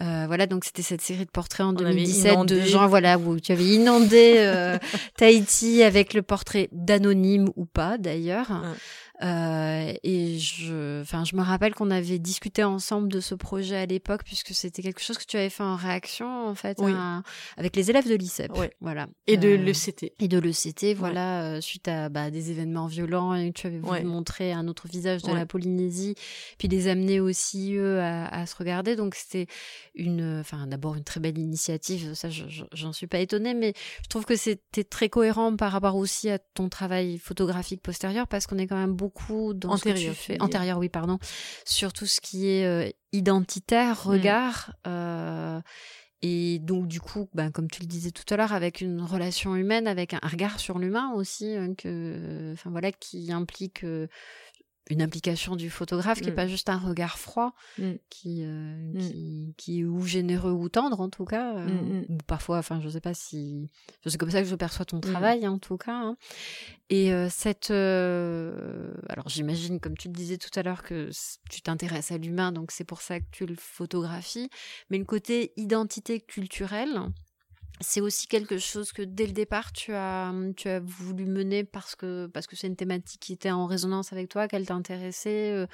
[0.00, 0.46] euh, voilà.
[0.46, 3.50] Donc c'était cette série de portraits en On avait 2017 de gens, voilà, où tu
[3.50, 4.78] avais inondé euh,
[5.16, 8.50] Tahiti avec le portrait d'anonyme ou pas, d'ailleurs.
[8.50, 8.76] Ouais.
[9.22, 13.84] Euh, et je, enfin, je me rappelle qu'on avait discuté ensemble de ce projet à
[13.86, 16.92] l'époque puisque c'était quelque chose que tu avais fait en réaction en fait Oui.
[16.94, 17.22] à-
[17.56, 18.56] avec les élèves de l'ICEP.
[18.56, 18.70] Ouais.
[18.80, 19.08] Voilà.
[19.26, 20.12] Et de Euh, l'ECT.
[20.20, 23.90] et de l'ECT, voilà, euh, suite à bah, des événements violents et tu avais voulu
[23.90, 24.04] Ouais.
[24.04, 26.14] montrer un autre visage de la Polynésie,
[26.58, 28.94] puis les amener aussi eux à, à se regarder.
[28.94, 29.46] Donc c'était
[29.96, 33.72] une, enfin d'abord une très belle initiative, ça je- je- j'en suis pas étonnée, mais
[34.04, 38.46] je trouve que c'était très cohérent par rapport aussi à ton travail photographique postérieur parce
[38.46, 39.07] qu'on est quand même beaucoup
[39.54, 41.18] dans ce que Antérieur, tu fais, antérieur, oui, pardon,
[41.64, 44.10] sur tout ce qui est euh, identitaire, Mm.
[44.10, 44.72] regard.
[44.86, 45.60] euh,
[46.20, 49.54] et donc, du coup, ben, comme tu le disais tout à l'heure, avec une relation
[49.54, 54.08] humaine, avec un regard sur l'humain aussi, hein, que, enfin voilà, qui implique euh,
[54.90, 56.36] une implication du photographe, qui est Mm.
[56.36, 57.92] pas juste un regard froid, Mm.
[58.10, 58.98] qui, euh, Mm.
[58.98, 62.88] qui, qui est ou généreux ou tendre en tout cas, euh, ou parfois, enfin, je
[62.88, 63.68] sais pas si,
[64.06, 65.92] c'est comme ça que je perçois ton travail en tout cas.
[65.94, 66.16] hein.
[66.90, 71.10] Et euh, cette, alors j'imagine, comme tu le disais tout à l'heure, que
[71.50, 74.48] tu t'intéresses à l'humain, donc c'est pour ça que tu le photographies.
[74.90, 76.98] Mais le côté identité culturelle,
[77.80, 81.94] c'est aussi quelque chose que dès le départ tu as, tu as voulu mener parce
[81.94, 85.66] que parce que c'est une thématique qui était en résonance avec toi, qu'elle t'intéressait euh,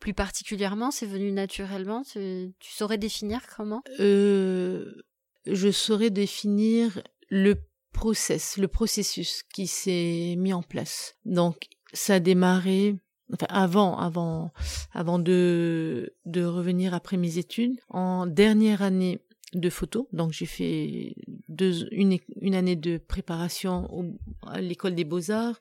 [0.00, 0.90] plus particulièrement.
[0.90, 2.02] C'est venu naturellement.
[2.02, 3.82] Tu, saurais définir comment?
[4.00, 5.04] Euh,
[5.46, 7.56] je saurais définir le
[7.92, 11.16] process, le processus qui s'est mis en place.
[11.26, 12.96] Donc, ça a démarré,
[13.32, 14.52] enfin, avant, avant,
[14.92, 19.20] avant de, de revenir après mes études, en dernière année
[19.52, 20.08] de photo.
[20.12, 21.14] Donc, j'ai fait
[21.48, 25.60] deux, une, une année de préparation au- à l'école des beaux-arts,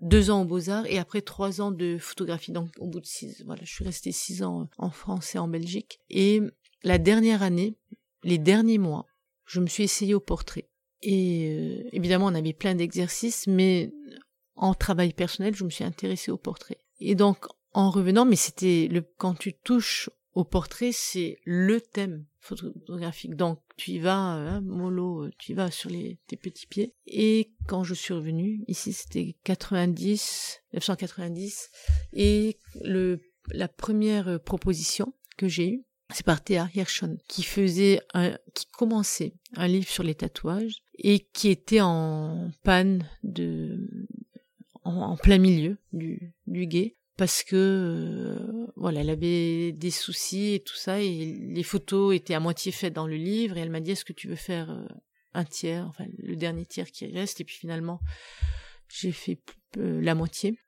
[0.00, 2.52] deux ans aux beaux-arts et après trois ans de photographie.
[2.52, 5.48] Donc, au bout de six, voilà, je suis restée six ans en France et en
[5.48, 6.00] Belgique.
[6.10, 6.40] Et
[6.82, 7.76] la dernière année,
[8.24, 9.06] les derniers mois,
[9.46, 10.68] je me suis essayée au portrait.
[11.02, 13.92] Et euh, évidemment, on avait plein d'exercices, mais
[14.54, 16.78] en travail personnel, je me suis intéressée au portrait.
[17.00, 22.24] Et donc, en revenant, mais c'était le quand tu touches au portrait, c'est le thème
[22.40, 23.36] photographique.
[23.36, 26.94] Donc, tu y vas, hein, mollo, tu y vas sur les, tes petits pieds.
[27.06, 31.70] Et quand je suis revenue, ici c'était 90, 990,
[32.14, 38.36] et le, la première proposition que j'ai eue, c'est par Théa Hirschon, qui faisait un,
[38.54, 44.06] qui commençait un livre sur les tatouages et qui était en panne de,
[44.84, 48.51] en, en plein milieu du, du guet parce que euh,
[48.82, 52.92] voilà, elle avait des soucis et tout ça et les photos étaient à moitié faites
[52.92, 54.84] dans le livre et elle m'a dit est-ce que tu veux faire euh,
[55.34, 57.40] un tiers, enfin le dernier tiers qui reste?
[57.40, 58.00] Et puis finalement
[58.88, 59.38] j'ai fait
[59.76, 60.58] la moitié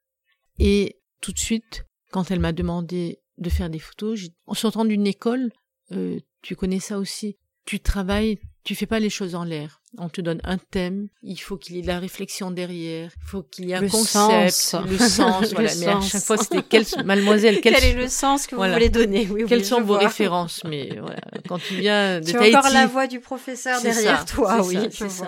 [0.60, 5.08] et tout de suite quand elle m'a demandé de faire des photos, en sortant d'une
[5.08, 5.50] école,
[5.90, 9.82] euh, tu connais ça aussi, tu travailles, tu fais pas les choses en l'air.
[9.98, 13.28] On te donne un thème, il faut qu'il y ait de la réflexion derrière, il
[13.28, 14.86] faut qu'il y ait un Le concept, sens.
[14.86, 15.74] le sens, Le voilà.
[15.78, 18.72] Mais à chaque fois, c'était quelle, mademoiselle, quelle, Quel est le sens que voilà.
[18.72, 19.28] vous voulez donner?
[19.30, 19.98] Oui, quelles sont vos vois.
[19.98, 20.62] références?
[20.64, 24.20] Mais voilà, quand tu viens de Tu as Tahiti, encore la voix du professeur derrière
[24.20, 25.24] ça, toi, oui, ça, c'est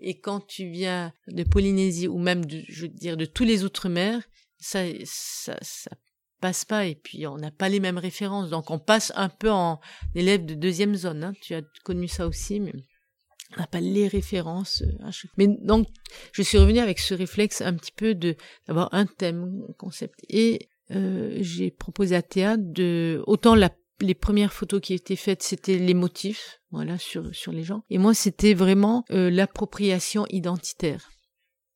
[0.00, 3.64] et quand tu viens de Polynésie ou même de, je veux dire, de tous les
[3.64, 4.22] outre-mer,
[4.58, 5.90] ça, ça, ça
[6.40, 8.50] passe pas et puis on n'a pas les mêmes références.
[8.50, 9.80] Donc on passe un peu en
[10.14, 11.24] élève de deuxième zone.
[11.24, 11.32] Hein.
[11.42, 12.72] Tu as connu ça aussi, mais
[13.56, 14.82] on n'a pas les références.
[14.82, 15.88] euh, Mais donc
[16.32, 18.36] je suis revenue avec ce réflexe un petit peu de
[18.66, 20.20] d'avoir un thème, un concept.
[20.28, 23.70] Et euh, j'ai proposé à Théa de autant la
[24.02, 27.82] les premières photos qui étaient faites, c'était les motifs, voilà, sur sur les gens.
[27.90, 31.10] Et moi, c'était vraiment euh, l'appropriation identitaire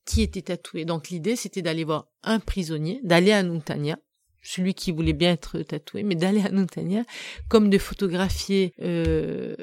[0.07, 0.85] qui était tatoué.
[0.85, 3.99] Donc l'idée, c'était d'aller voir un prisonnier, d'aller à Nuntania,
[4.45, 7.03] celui qui voulait bien être tatoué, mais d'aller à Nuntania,
[7.49, 9.57] comme de photographier euh,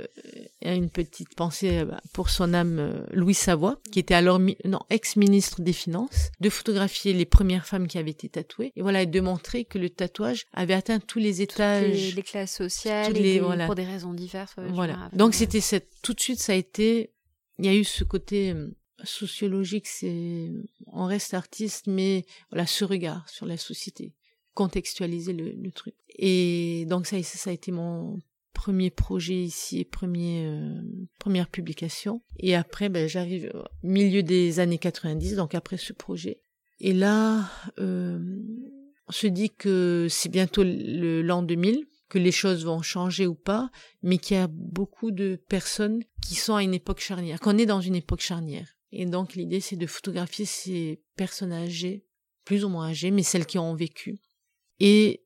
[0.61, 5.61] une petite pensée euh, pour son âme euh, Louis Savoie, qui était alors non ex-ministre
[5.61, 9.19] des Finances, de photographier les premières femmes qui avaient été tatouées, et voilà, et de
[9.21, 11.87] montrer que le tatouage avait atteint tous les étages.
[11.87, 13.65] les, les classes sociales, les- des- voilà.
[13.67, 14.55] pour des raisons diverses.
[14.57, 15.09] ouais, Voilà.
[15.13, 17.11] Donc c'était cette tout de suite ça a été
[17.59, 18.69] il y a eu ce côté euh,
[19.03, 20.49] sociologique c'est
[20.87, 24.13] on reste artiste mais voilà ce regard sur la société
[24.53, 25.95] contextualiser le, truc.
[26.09, 28.19] Et donc ça, ça a été mon
[28.53, 30.81] premier projet ici, premier, euh,
[31.19, 32.21] première publication.
[32.37, 36.41] Et après, ben, j'arrive au milieu des années 90, donc après ce projet.
[36.79, 38.19] Et là, euh,
[39.07, 43.71] on se dit que c'est bientôt l'an 2000, que les choses vont changer ou pas,
[44.03, 47.65] mais qu'il y a beaucoup de personnes qui sont à une époque charnière, qu'on est
[47.65, 48.75] dans une époque charnière.
[48.91, 52.05] Et donc l'idée, c'est de photographier ces personnes âgées,
[52.43, 54.19] plus ou moins âgées, mais celles qui ont vécu.
[54.83, 55.23] Et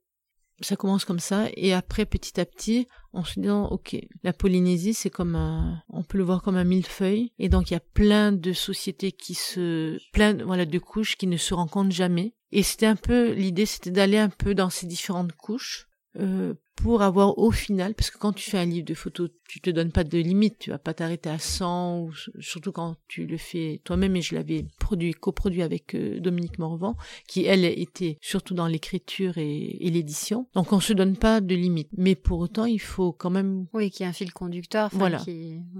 [0.59, 1.47] ça commence comme ça.
[1.55, 6.03] Et après petit à petit on se dit ok la Polynésie c'est comme un on
[6.03, 7.31] peut le voir comme un millefeuille.
[7.39, 11.27] Et donc il y a plein de sociétés qui se plein voilà de couches qui
[11.27, 12.35] ne se rencontrent jamais.
[12.51, 15.87] Et c'était un peu l'idée c'était d'aller un peu dans ces différentes couches
[16.19, 19.61] euh, pour avoir au final, parce que quand tu fais un livre de photos, tu
[19.61, 23.25] te donnes pas de limite, tu vas pas t'arrêter à 100, ou, surtout quand tu
[23.25, 26.95] le fais toi-même, et je l'avais produit, coproduit avec euh, Dominique Morvan,
[27.27, 30.47] qui elle était surtout dans l'écriture et, l'édition.
[30.53, 33.67] Donc on se donne pas de limite, mais pour autant il faut quand même...
[33.73, 34.89] Oui, qu'il y ait un fil conducteur.
[34.91, 35.23] Voilà.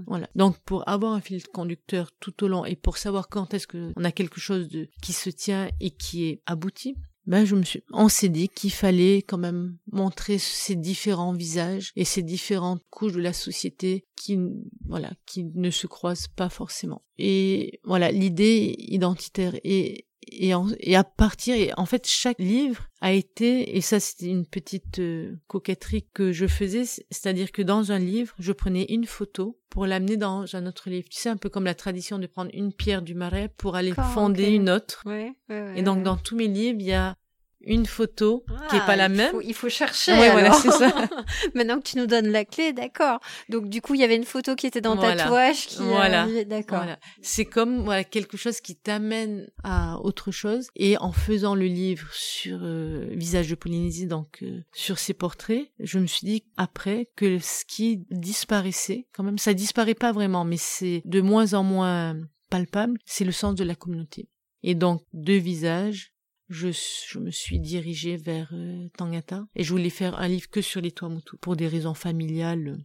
[0.06, 0.28] Voilà.
[0.34, 4.04] Donc pour avoir un fil conducteur tout au long et pour savoir quand est-ce qu'on
[4.04, 7.82] a quelque chose de, qui se tient et qui est abouti, ben je me suis,
[7.92, 13.14] on s'est dit qu'il fallait quand même montrer ces différents visages et ces différentes couches
[13.14, 14.38] de la société qui,
[14.86, 17.02] voilà, qui ne se croisent pas forcément.
[17.18, 23.12] Et voilà, l'idée identitaire est et, et à partir et en fait chaque livre a
[23.12, 27.98] été et ça c'était une petite euh, coquetterie que je faisais c'est-à-dire que dans un
[27.98, 31.06] livre je prenais une photo pour l'amener dans un autre livre.
[31.10, 33.92] Tu sais un peu comme la tradition de prendre une pierre du marais pour aller
[34.14, 35.02] fonder une autre.
[35.04, 37.16] Ouais, et donc dans tous mes livres il y a
[37.60, 39.34] une photo qui est pas ah, la même.
[39.44, 40.12] il faut chercher.
[40.12, 40.92] Ouais, voilà, c'est ça.
[41.54, 43.20] Maintenant que tu nous donnes la clé, d'accord.
[43.48, 46.26] Donc du coup, il y avait une photo qui était dans le tatouage qui voilà.
[46.44, 46.78] d'accord.
[46.78, 46.98] Voilà.
[47.22, 52.08] C'est comme voilà quelque chose qui t'amène à autre chose et en faisant le livre
[52.12, 57.08] sur euh, visage de Polynésie donc euh, sur ces portraits, je me suis dit après
[57.16, 61.62] que ce qui disparaissait quand même ça disparaît pas vraiment mais c'est de moins en
[61.62, 62.16] moins
[62.50, 64.28] palpable, c'est le sens de la communauté.
[64.62, 66.12] Et donc deux visages
[66.48, 70.60] je, je me suis dirigée vers euh, Tangata et je voulais faire un livre que
[70.60, 72.78] sur les Tuamotu pour des raisons familiales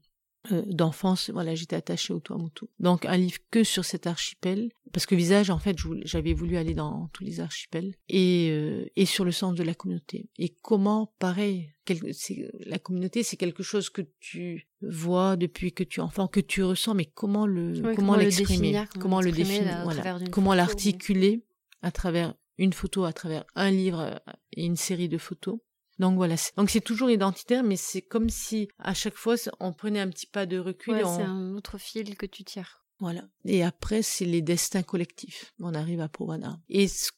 [0.52, 1.30] euh, d'enfance.
[1.30, 2.66] Voilà, j'étais attachée aux Tuamotu.
[2.80, 6.74] Donc un livre que sur cet archipel parce que visage en fait j'avais voulu aller
[6.74, 11.14] dans tous les archipels et euh, et sur le sens de la communauté et comment
[11.20, 11.72] pareil
[12.66, 16.64] la communauté c'est quelque chose que tu vois depuis que tu es enfant que tu
[16.64, 18.84] ressens mais comment le comment l'exprimer?
[19.00, 19.82] comment, le définir?
[19.84, 20.20] voilà.
[20.32, 21.46] comment l'articuler
[21.82, 24.22] à travers une photo à travers un livre
[24.54, 25.58] et une série de photos.
[25.98, 30.00] Donc voilà, donc c'est toujours identitaire, mais c'est comme si à chaque fois on prenait
[30.00, 30.94] un petit pas de recul.
[30.94, 32.86] Ouais, C'est un autre fil que tu tires.
[33.00, 33.24] Voilà.
[33.46, 35.54] Et après, c'est les destins collectifs.
[35.60, 36.60] On arrive à Povana.
[36.70, 37.10] Et ce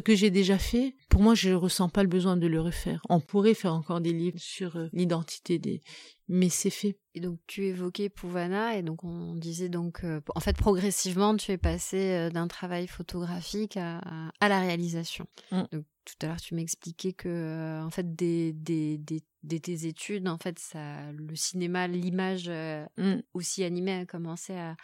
[0.00, 3.00] que j'ai déjà fait, pour moi, je ne ressens pas le besoin de le refaire.
[3.08, 5.80] On pourrait faire encore des livres sur euh, l'identité des,
[6.28, 6.98] mais c'est fait.
[7.14, 11.50] Et donc tu évoquais Pouvana et donc on disait donc euh, en fait progressivement tu
[11.50, 14.00] es passé euh, d'un travail photographique à,
[14.38, 15.26] à la réalisation.
[15.50, 15.62] Mm.
[15.72, 15.84] Donc
[16.16, 20.38] tout à l'heure tu m'expliquais que en fait des, des, des, des, tes études en
[20.38, 22.50] fait ça le cinéma l'image
[22.98, 23.20] mm.
[23.34, 24.76] aussi animée a commencé à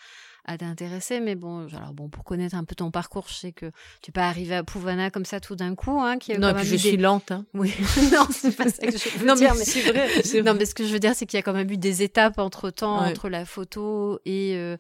[0.47, 1.21] à t'intéresser.
[1.21, 3.67] Mais bon, alors bon, pour connaître un peu ton parcours, je sais que
[4.01, 6.01] tu n'es pas arrivé à Pouvana comme ça tout d'un coup.
[6.01, 7.33] Hein, qui non, je suis lente.
[7.33, 7.45] Hein.
[7.55, 7.75] Oui,
[8.13, 9.55] non, c'est pas ça que je veux non, dire.
[9.55, 11.53] Mais, c'est vrai, Non, mais ce que je veux dire, c'est qu'il y a quand
[11.53, 14.77] même eu des étapes entre temps, entre la photo et euh,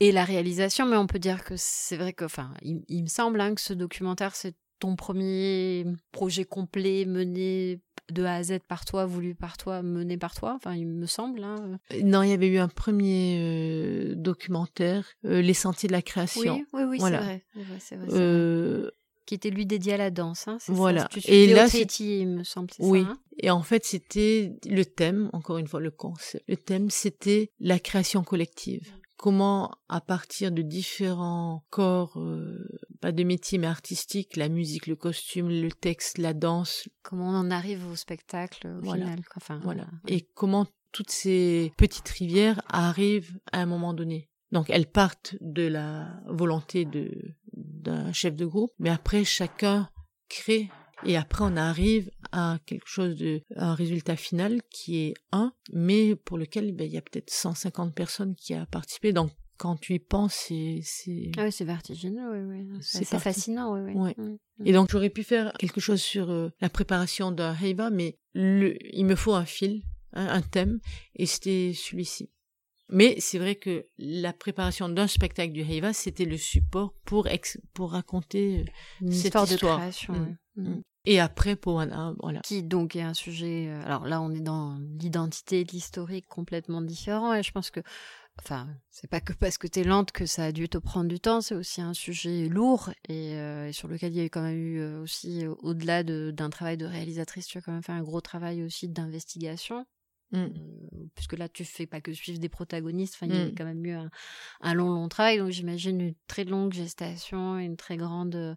[0.00, 0.86] et la réalisation.
[0.86, 3.72] Mais on peut dire que c'est vrai que, enfin, il, me semble hein, que ce
[3.72, 7.80] documentaire, c'est ton premier projet complet mené
[8.12, 11.06] de A à Z par toi, voulu par toi, mené par toi, enfin il me
[11.06, 11.42] semble.
[11.42, 11.78] Hein.
[11.94, 16.02] Euh, non, il y avait eu un premier euh, documentaire, euh, Les Sentiers de la
[16.02, 16.56] Création.
[16.56, 17.44] Oui, oui, oui c'est vrai.
[17.78, 18.90] C'est vrai,
[19.24, 21.08] Qui était lui dédié à la danse, hein, voilà.
[21.10, 21.66] Ça, et là,
[21.98, 23.04] il me semble, oui.
[23.04, 26.44] Ça, hein et en fait, c'était le thème, encore une fois, le concept.
[26.46, 28.92] Le thème, c'était la création collective
[29.24, 32.68] comment à partir de différents corps, euh,
[33.04, 36.88] pas de métier mais artistiques, la musique, le costume, le texte, la danse.
[37.02, 39.20] Comment on en arrive au spectacle au final.
[39.36, 39.86] Enfin, voilà.
[40.08, 44.30] Et comment toutes ces petites rivières arrivent à un moment donné.
[44.52, 47.10] Donc elles partent de la volonté de
[47.52, 49.90] d'un chef de groupe, mais après chacun
[50.30, 50.70] crée
[51.04, 56.16] et après, on arrive à quelque chose de, un résultat final qui est un, mais
[56.16, 59.12] pour lequel ben, il y a peut-être 150 personnes qui ont participé.
[59.12, 62.78] Donc, quand tu y penses, c'est ah oui, c'est vertigineux, oui, oui.
[62.80, 64.14] C'est fascinant, oui, oui.
[64.16, 64.38] Mm, mm.
[64.66, 68.76] Et donc j'aurais pu faire quelque chose sur euh, la préparation d'un heiva, mais le,
[68.94, 70.80] il me faut un fil, un thème,
[71.16, 72.30] et c'était celui-ci.
[72.90, 77.58] Mais c'est vrai que la préparation d'un spectacle du heiva, c'était le support pour ex
[77.72, 78.64] pour raconter
[79.00, 79.78] Une cette histoire.
[79.78, 80.80] De création, mm.
[81.06, 82.40] Et après, Powana, voilà.
[82.40, 83.68] Qui donc est un sujet.
[83.68, 87.34] euh, Alors là, on est dans l'identité et l'historique complètement différent.
[87.34, 87.80] Et je pense que.
[88.40, 91.20] Enfin, c'est pas que parce que t'es lente que ça a dû te prendre du
[91.20, 91.40] temps.
[91.40, 94.42] C'est aussi un sujet lourd et, euh, et sur lequel il y a eu quand
[94.42, 97.82] même eu euh, aussi, euh, au-delà de- d'un travail de réalisatrice, tu as quand même
[97.82, 99.86] fait un gros travail aussi d'investigation.
[100.32, 100.48] Mm.
[101.14, 103.14] Puisque là, tu fais pas que suivre des protagonistes.
[103.16, 103.54] Enfin, il y a Mm.
[103.56, 104.10] quand même eu un,
[104.62, 105.38] un long, long travail.
[105.38, 108.56] Donc, j'imagine une très longue gestation, une très grande,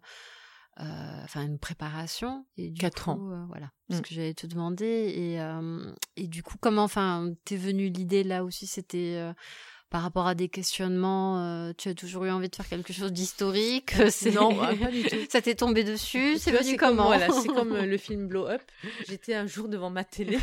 [1.24, 2.46] enfin, une préparation.
[2.56, 3.30] Et du Quatre coup, ans.
[3.32, 3.70] euh, voilà.
[3.90, 4.00] Ce Mm.
[4.02, 4.84] que j'allais te demander.
[5.16, 9.32] Et, euh, et du coup, comment, enfin, t'es venue l'idée là aussi, c'était euh,
[9.90, 11.42] par rapport à des questionnements.
[11.42, 13.92] euh, tu as toujours eu envie de faire quelque chose d'historique.
[14.10, 15.16] c'est- Non, ah, pas du tout.
[15.30, 16.36] Ça t'est tombé dessus.
[16.38, 18.60] C'est venu comme, comment voilà, c'est comme euh, le film Blow Up.
[19.08, 20.38] J'étais un jour devant ma télé.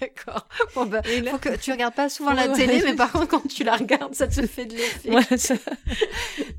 [0.00, 0.46] D'accord.
[0.74, 3.46] Bon, bah, là- faut que tu regardes pas souvent la télé, mais par contre, quand
[3.48, 5.10] tu la regardes, ça te fait de l'effet.
[5.10, 5.54] Voilà, ça-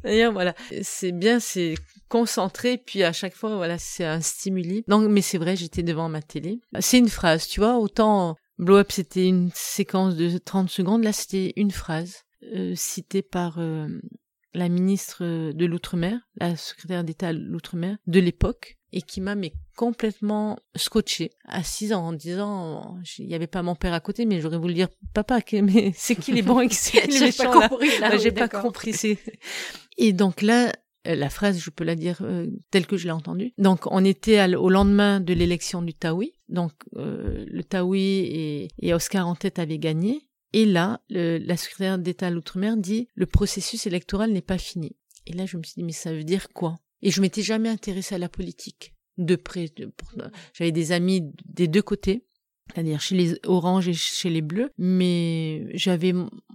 [0.03, 1.75] D'ailleurs, voilà, c'est bien, c'est
[2.09, 4.83] concentré, puis à chaque fois, voilà, c'est un stimuli.
[4.87, 6.59] Donc, mais c'est vrai, j'étais devant ma télé.
[6.79, 11.11] C'est une phrase, tu vois, autant Blow Up, c'était une séquence de 30 secondes, là,
[11.11, 13.87] c'était une phrase euh, citée par euh,
[14.53, 19.51] la ministre de l'Outre-mer, la secrétaire d'État de l'Outre-mer de l'époque, et qui m'a mais
[19.75, 24.57] complètement scotché, assise en disant, il n'y avait pas mon père à côté, mais j'aurais
[24.57, 27.59] voulu dire, papa, mais c'est qui les bons et c'est qui les J'ai méchants pas
[27.59, 28.93] là compris, là, Ouais, oui, J'ai pas compris.
[28.93, 29.19] c'est-
[29.97, 30.71] Et donc là,
[31.07, 33.53] euh, la phrase, je peux la dire euh, telle que je l'ai entendue.
[33.57, 36.31] Donc, on était à au lendemain de l'élection du Taoui.
[36.49, 40.27] Donc, euh, le Taoui et, et Oscar en tête avaient gagné.
[40.57, 44.95] Et là, le- la secrétaire d'État à l'Outre-mer dit le processus électoral n'est pas fini.
[45.27, 46.77] Et là, je me suis dit mais ça veut dire quoi?
[47.01, 49.65] Et je m'étais jamais intéressée à la politique de près.
[49.97, 50.13] pour-
[50.53, 52.25] J'avais des amis des deux côtés
[52.73, 56.13] c'est-à-dire chez les oranges et chez les bleus, mais j'avais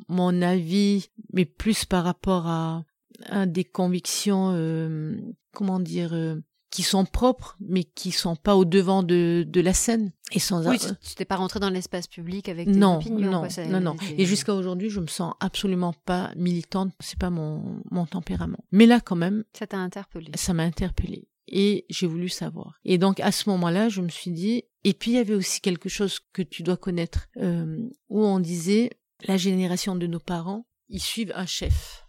[0.08, 2.84] mon avis, mais plus par rapport à,
[3.26, 5.16] à des convictions, euh,
[5.52, 6.34] comment dire, euh,
[6.70, 10.64] qui sont propres, mais qui sont pas au devant de, de la scène et sans
[10.68, 13.30] Oui, tu tu t'es pas rentré dans l'espace public avec tes non, opinions.
[13.30, 13.96] non, quoi, ça- non, non.
[14.16, 16.92] Et jusqu'à aujourd'hui, je me sens absolument pas militante.
[17.00, 18.64] C'est pas mon, mon tempérament.
[18.70, 20.30] Mais là, quand même, Ça t'a interpellé.
[20.36, 22.78] ça m'a interpellée et j'ai voulu savoir.
[22.84, 24.62] Et donc à ce moment-là, je me suis dit.
[24.84, 27.76] Et puis il y avait aussi quelque chose que tu dois connaître euh,
[28.08, 28.90] où on disait
[29.26, 31.99] la génération de nos parents, ils suivent un chef.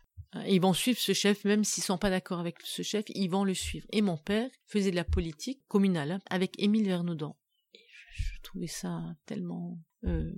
[0.48, 3.44] Ils vont suivre ce chef, même s'ils sont pas d'accord avec ce chef, ils vont
[3.44, 3.86] le suivre.
[3.92, 7.36] Et mon père faisait de la politique communale hein, avec Émile Vernaudan.
[7.74, 7.80] Et
[8.16, 10.32] je, je trouvais ça tellement, euh,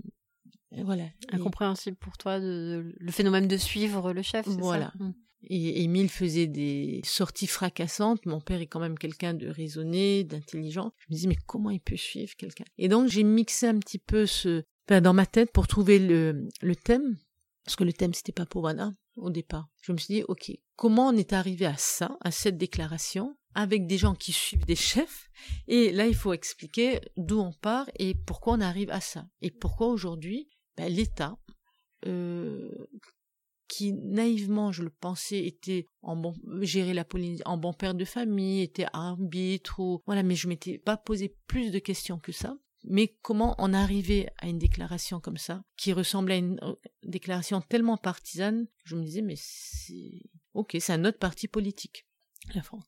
[0.84, 1.04] voilà.
[1.06, 4.46] Et- Incompréhensible pour toi de, de- le phénomène de suivre le chef.
[4.46, 4.58] c'est ça?
[4.60, 4.94] Voilà.
[5.00, 5.12] Mm.
[5.50, 8.26] Et Émile faisait des sorties fracassantes.
[8.26, 10.94] Mon père est quand même quelqu'un de raisonné, d'intelligent.
[11.00, 12.64] Je me disais, mais comment il peut suivre quelqu'un?
[12.78, 16.48] Et donc, j'ai mixé un petit peu ce, enfin, dans ma tête pour trouver le,
[16.62, 17.18] le thème.
[17.66, 19.70] Parce que le thème, c'était pas pour Anna, au départ.
[19.82, 23.86] Je me suis dit, OK, comment on est arrivé à ça, à cette déclaration, avec
[23.88, 25.30] des gens qui suivent des chefs?
[25.68, 29.28] Et là, il faut expliquer d'où on part et pourquoi on arrive à ça.
[29.42, 31.38] Et pourquoi aujourd'hui, ben, l'État,
[32.06, 32.88] euh,
[33.68, 38.06] qui naïvement, je le pensais, était en bon gérer la Polynésie, en bon père de
[38.06, 42.56] famille, était arbitre ou voilà, mais je m'étais pas posé plus de questions que ça.
[42.86, 47.62] Mais comment on arrivait à une déclaration comme ça, qui ressemblait à une euh, déclaration
[47.62, 50.22] tellement partisane, je me disais mais c'est
[50.54, 52.06] ok, c'est un autre parti politique,
[52.54, 52.86] la France.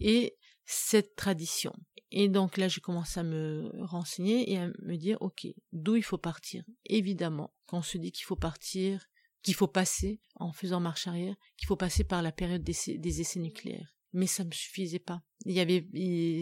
[0.00, 1.74] Et cette tradition.
[2.10, 6.02] Et donc là, j'ai commencé à me renseigner et à me dire, ok, d'où il
[6.02, 6.64] faut partir?
[6.84, 9.06] Évidemment, quand on se dit qu'il faut partir,
[9.42, 13.20] qu'il faut passer, en faisant marche arrière, qu'il faut passer par la période des, des
[13.20, 13.94] essais nucléaires.
[14.12, 15.20] Mais ça me suffisait pas.
[15.44, 15.86] Il y avait,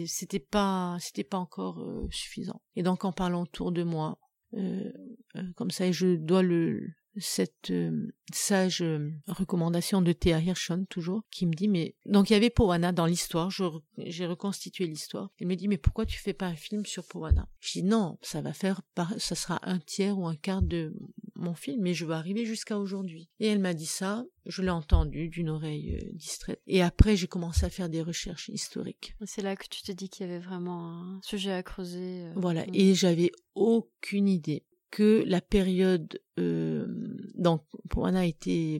[0.07, 2.61] c'était pas, c'était pas encore euh, suffisant.
[2.75, 4.19] Et donc en parlant autour de moi,
[4.53, 4.91] euh,
[5.35, 6.87] euh, comme ça, et je dois le
[7.19, 12.33] cette euh, sage euh, recommandation de Théa Hirschon toujours qui me dit mais donc il
[12.33, 13.49] y avait Powana dans l'histoire.
[13.97, 15.29] J'ai reconstitué l'histoire.
[15.39, 18.17] Elle me dit mais pourquoi tu fais pas un film sur Powana je dis non
[18.21, 20.93] ça va faire par- ça sera un tiers ou un quart de
[21.35, 23.29] mon film mais je vais arriver jusqu'à aujourd'hui.
[23.39, 24.25] Et elle m'a dit ça.
[24.45, 26.61] Je l'ai entendu d'une oreille euh, distraite.
[26.67, 29.13] Et après j'ai commencé à faire des recherches historiques.
[29.25, 32.29] C'est là que tu te dis qu'il y avait vraiment un sujet à creuser.
[32.35, 32.71] Voilà, Mm.
[32.73, 36.87] et j'avais aucune idée que la période euh,
[37.35, 37.63] donc
[37.95, 38.79] a été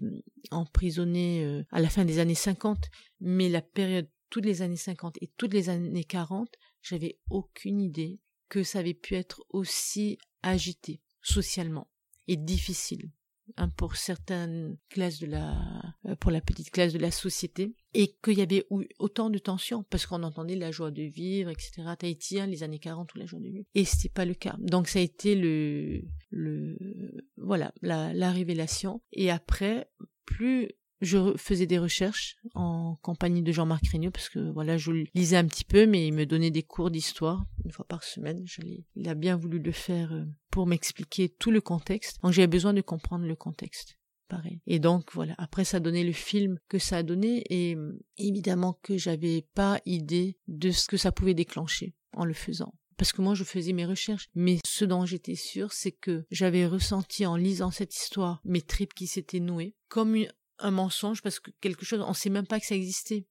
[0.52, 2.90] emprisonné euh, à la fin des années 50,
[3.20, 6.50] mais la période toutes les années 50 et toutes les années 40,
[6.82, 11.90] j'avais aucune idée que ça avait pu être aussi agité socialement
[12.28, 13.10] et difficile
[13.56, 15.56] hein, pour certaines classes de la
[16.06, 18.66] euh, pour la petite classe de la société et qu'il y avait
[19.00, 22.80] autant de tensions parce qu'on entendait la joie de vivre etc Tahiti hein, les années
[22.80, 24.56] 40 ou la joie de vivre et c'était pas le cas.
[24.60, 26.78] Donc ça a été le le
[27.38, 29.02] voilà la, la révélation.
[29.12, 29.90] Et après
[30.26, 35.38] plus je faisais des recherches en compagnie de Jean-Marc Regnault parce que voilà, je lisais
[35.38, 38.44] un petit peu, mais il me donnait des cours d'histoire une fois par semaine.
[38.46, 38.62] Je
[38.96, 42.18] il a bien voulu le faire euh, pour m'expliquer tout le contexte.
[42.24, 43.98] Donc j'avais besoin de comprendre le contexte.
[44.28, 44.60] Pareil.
[44.68, 47.98] Et donc voilà, après ça a donné le film que ça a donné et euh,
[48.18, 53.14] évidemment que j'avais pas idée de ce que ça pouvait déclencher en le faisant parce
[53.14, 54.30] que moi je faisais mes recherches.
[54.36, 58.94] Mais ce dont j'étais sûre, c'est que j'avais ressenti en lisant cette histoire mes tripes
[58.94, 60.18] qui s'étaient nouées comme
[60.60, 63.26] un mensonge parce que quelque chose, on sait même pas que ça existait.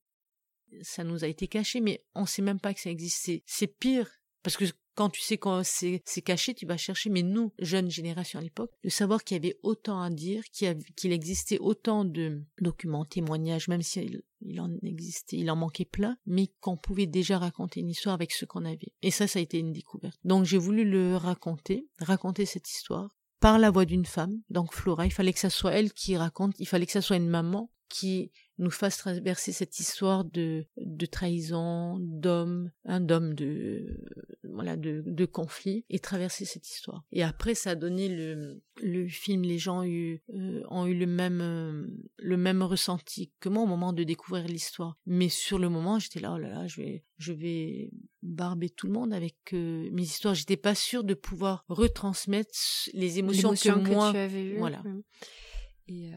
[0.82, 3.42] Ça nous a été caché, mais on sait même pas que ça existait.
[3.46, 4.10] C'est pire
[4.42, 4.64] parce que
[4.96, 7.10] quand tu sais quand c'est caché, tu vas chercher.
[7.10, 11.12] Mais nous, jeunes générations à l'époque, de savoir qu'il y avait autant à dire, qu'il
[11.12, 16.48] existait autant de documents, témoignages, même s'il il en existait, il en manquait plein, mais
[16.60, 18.92] qu'on pouvait déjà raconter une histoire avec ce qu'on avait.
[19.02, 20.18] Et ça, ça a été une découverte.
[20.24, 23.10] Donc j'ai voulu le raconter, raconter cette histoire
[23.46, 25.06] par la voix d'une femme, donc Flora.
[25.06, 27.70] Il fallait que ça soit elle qui raconte, il fallait que ça soit une maman
[27.88, 34.02] qui nous fasse traverser cette histoire de, de trahison, d'homme, un d'homme de,
[34.44, 37.04] voilà, de, de conflit, et traverser cette histoire.
[37.12, 40.94] Et après, ça a donné le, le film, les gens ont eu, euh, ont eu
[40.94, 41.86] le même, euh,
[42.18, 44.96] le même ressenti que moi au moment de découvrir l'histoire.
[45.06, 47.90] Mais sur le moment, j'étais là, oh là là, je vais, je vais
[48.22, 50.34] barber tout le monde avec euh, mes histoires.
[50.34, 52.50] J'étais pas sûre de pouvoir retransmettre
[52.92, 54.58] les émotions, que, moi, tu avais eues.
[54.58, 54.82] Voilà.
[55.88, 56.10] Et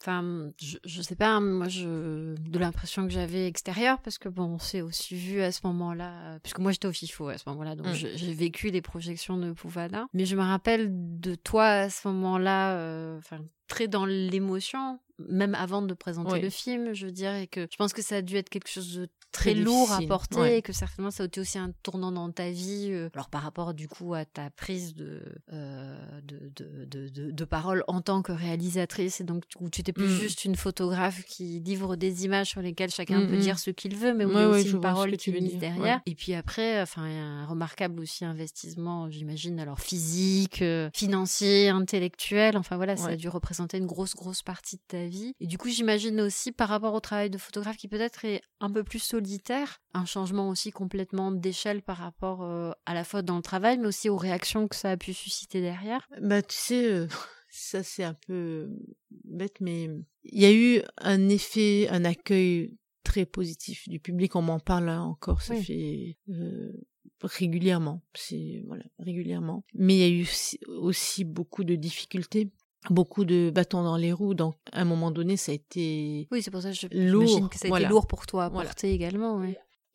[0.00, 4.44] enfin, je, je sais pas, moi, je de l'impression que j'avais extérieure, parce que bon,
[4.44, 7.74] on s'est aussi vu à ce moment-là, puisque moi j'étais au FIFO à ce moment-là,
[7.74, 7.94] donc mmh.
[8.14, 10.06] j'ai vécu les projections de Pouvada.
[10.14, 15.82] Mais je me rappelle de toi à ce moment-là, enfin, très dans l'émotion, même avant
[15.82, 18.68] de présenter le film, je dirais que je pense que ça a dû être quelque
[18.68, 22.12] chose de très, lourd à porter et que certainement ça a été aussi un tournant
[22.12, 22.88] dans ta vie.
[22.90, 27.44] Euh, alors par rapport du coup à ta prise de, euh, de, de, de, de,
[27.44, 30.20] parole en tant que réalisatrice et donc où tu n'étais plus mmh.
[30.20, 33.40] juste une photographe qui livre des images sur lesquelles chacun peut mmh, mmh.
[33.40, 35.58] dire ce qu'il veut, mais où il y a aussi une parole qui est mise
[35.58, 36.00] derrière.
[36.06, 42.56] Et puis après, enfin un remarquable aussi investissement, j'imagine, alors physique, euh, financier, intellectuel.
[42.56, 45.07] Enfin voilà, ça a dû représenter une grosse grosse partie de ta vie.
[45.40, 48.70] Et du coup, j'imagine aussi par rapport au travail de photographe qui peut-être est un
[48.70, 53.36] peu plus solitaire, un changement aussi complètement d'échelle par rapport euh, à la fois dans
[53.36, 56.06] le travail, mais aussi aux réactions que ça a pu susciter derrière.
[56.20, 57.06] Bah tu sais, euh,
[57.48, 58.70] ça c'est un peu
[59.10, 59.90] bête, mais
[60.24, 64.36] il y a eu un effet, un accueil très positif du public.
[64.36, 66.72] On m'en parle encore, ça fait euh,
[67.22, 69.64] régulièrement, c'est voilà régulièrement.
[69.74, 70.28] Mais il y a eu
[70.68, 72.50] aussi beaucoup de difficultés
[72.90, 74.34] beaucoup de bâtons dans les roues.
[74.34, 77.50] Donc, à un moment donné, ça a été oui, c'est pour ça que lourd.
[77.50, 79.42] que ça a été lourd pour toi à porter également.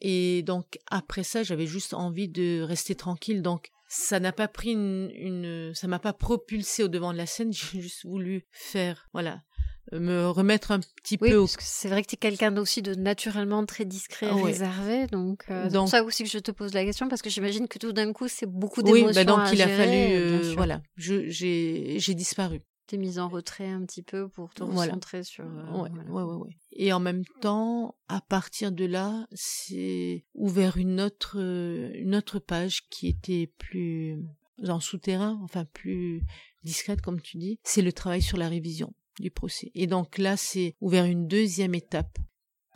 [0.06, 3.42] Et donc après ça, j'avais juste envie de rester tranquille.
[3.42, 7.26] Donc ça n'a pas pris une, une ça m'a pas propulsé au devant de la
[7.26, 7.54] scène.
[7.54, 9.44] J'ai juste voulu faire, voilà,
[9.92, 12.82] me remettre un petit oui, peu parce que c'est vrai que tu es quelqu'un aussi
[12.82, 16.52] de naturellement très discret et réservé donc euh, c'est pour ça aussi que je te
[16.52, 19.26] pose la question parce que j'imagine que tout d'un coup c'est beaucoup d'émotions oui, bah
[19.26, 24.02] donc il a fallu euh, voilà j'ai j'ai disparu t'es mise en retrait un petit
[24.04, 25.46] peu pour te recentrer sur.
[25.46, 31.02] Euh, ouais, ouais, ouais, Et en même temps, à partir de là, c'est ouvert une
[31.02, 34.24] autre, une autre page qui était plus
[34.68, 36.22] en souterrain, enfin plus
[36.64, 37.60] discrète comme tu dis.
[37.64, 39.72] C'est le travail sur la révision du procès.
[39.76, 42.18] Et donc là, c'est ouvert une deuxième étape.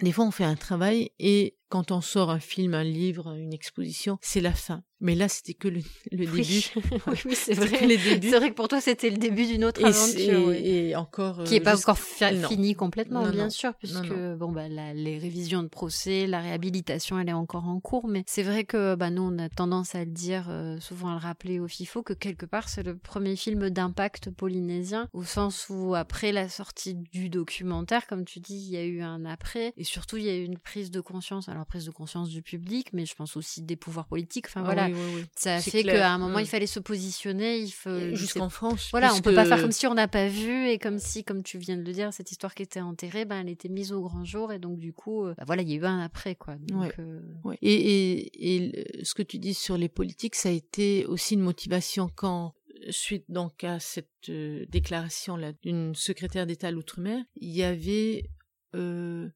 [0.01, 3.53] Des fois, on fait un travail et quand on sort un film, un livre, une
[3.53, 4.83] exposition, c'est la fin.
[4.99, 6.31] Mais là, c'était que le, début.
[7.25, 7.77] oui, c'est vrai.
[8.21, 10.51] C'est vrai que pour toi, c'était le début d'une autre aventure.
[10.53, 11.43] Et, encore.
[11.43, 16.25] Qui n'est pas encore fini complètement, bien sûr, puisque bon, bah, les révisions de procès,
[16.25, 18.07] la réhabilitation, elle est encore en cours.
[18.07, 21.13] Mais c'est vrai que bah, nous, on a tendance à le dire, euh, souvent à
[21.13, 25.67] le rappeler au FIFO, que quelque part, c'est le premier film d'impact polynésien, au sens
[25.69, 29.73] où après la sortie du documentaire, comme tu dis, il y a eu un après.
[29.77, 32.41] Et surtout, il y a eu une prise de conscience alors prise de conscience du
[32.41, 34.45] public, mais je pense aussi des pouvoirs politiques.
[34.47, 34.89] Enfin ah voilà,
[35.35, 37.59] ça a fait qu'à un moment il fallait se positionner.
[37.59, 38.89] Il faut jusqu'en France.
[38.91, 41.43] Voilà, on peut pas faire comme si on n'a pas vu et comme si, comme
[41.43, 44.01] tu viens de le dire, cette histoire qui était enterrée, ben elle était mise au
[44.01, 46.35] grand jour et donc du coup, euh, bah, voilà, il y a eu un après
[46.35, 46.55] quoi.
[46.99, 47.21] Euh,
[47.61, 51.41] et, et, et ce que tu dis sur les politiques, ça a été aussi une
[51.41, 52.53] motivation quand
[52.89, 58.29] suite donc à cette euh, déclaration là d'une secrétaire d'État à l'outre-mer, il y avait
[58.75, 59.29] euh,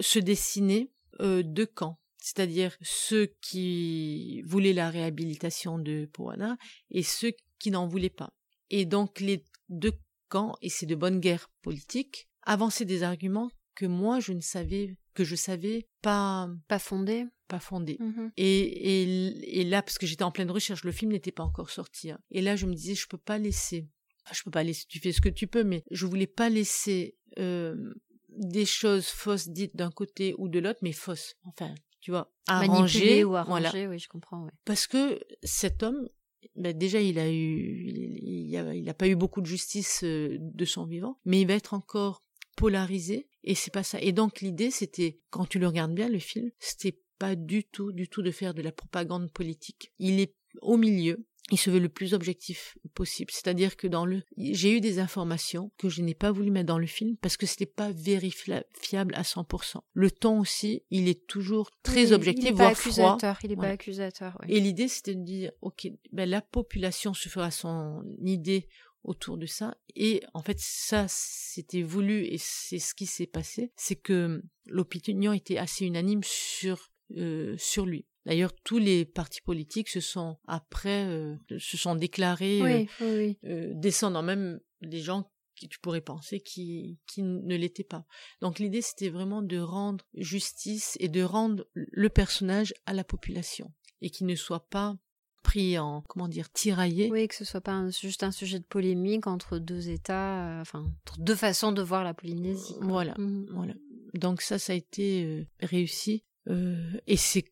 [0.00, 0.90] se dessiner
[1.20, 6.56] euh, deux camps, c'est-à-dire ceux qui voulaient la réhabilitation de Poana
[6.90, 8.32] et ceux qui n'en voulaient pas.
[8.70, 9.94] Et donc les deux
[10.28, 14.96] camps, et c'est de bonne guerre politique, avançaient des arguments que moi je ne savais
[15.14, 18.30] que je savais pas pas fondés pas fondés mm-hmm.
[18.36, 22.10] et, et, là parce que j'étais en pleine recherche le film n'était pas encore sorti
[22.10, 22.18] hein.
[22.30, 23.86] et là je me disais je peux pas laisser
[24.32, 27.16] je peux pas laisser tu fais ce que tu peux mais je voulais pas laisser
[27.38, 27.94] euh,
[28.36, 31.36] des choses fausses dites d'un côté ou de l'autre, mais fausses.
[31.44, 34.44] Enfin, tu vois, arrangées ou arrangées, oui, je comprends.
[34.44, 34.52] Ouais.
[34.64, 36.08] Parce que cet homme,
[36.54, 37.90] ben déjà, il a eu,
[38.22, 41.46] il, a, il a pas eu beaucoup de justice euh, de son vivant, mais il
[41.46, 42.22] va être encore
[42.56, 44.00] polarisé et c'est pas ça.
[44.00, 47.92] Et donc l'idée, c'était, quand tu le regardes bien, le film, c'était pas du tout,
[47.92, 49.92] du tout de faire de la propagande politique.
[49.98, 53.30] Il est au milieu, il se veut le plus objectif possible.
[53.32, 56.78] C'est-à-dire que dans le, j'ai eu des informations que je n'ai pas voulu mettre dans
[56.78, 59.80] le film parce que c'était pas vérifiable à 100%.
[59.92, 63.68] Le ton aussi, il est toujours très objectif, il est voire accusateur, Il est pas
[63.68, 64.38] accusateur.
[64.48, 68.66] Et l'idée, c'était de dire, ok, ben la population se fera son idée
[69.04, 69.76] autour de ça.
[69.94, 73.70] Et en fait, ça, c'était voulu et c'est ce qui s'est passé.
[73.76, 78.04] C'est que l'opinion était assez unanime sur euh, sur lui.
[78.26, 84.60] D'ailleurs, tous les partis politiques se sont après euh, se sont déclarés euh, descendant même
[84.82, 88.04] des gens qui tu pourrais penser qui qui ne l'étaient pas.
[88.42, 93.72] Donc l'idée c'était vraiment de rendre justice et de rendre le personnage à la population
[94.02, 94.98] et qu'il ne soit pas
[95.44, 97.08] pris en comment dire tiraillé.
[97.12, 101.20] Oui, que ce soit pas juste un sujet de polémique entre deux États, enfin entre
[101.20, 102.74] deux façons de voir la Polynésie.
[102.80, 103.46] Voilà, mmh.
[103.52, 103.74] voilà.
[104.14, 106.24] Donc ça, ça a été réussi.
[106.48, 107.44] Euh, et c'est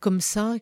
[0.00, 0.56] comme ça,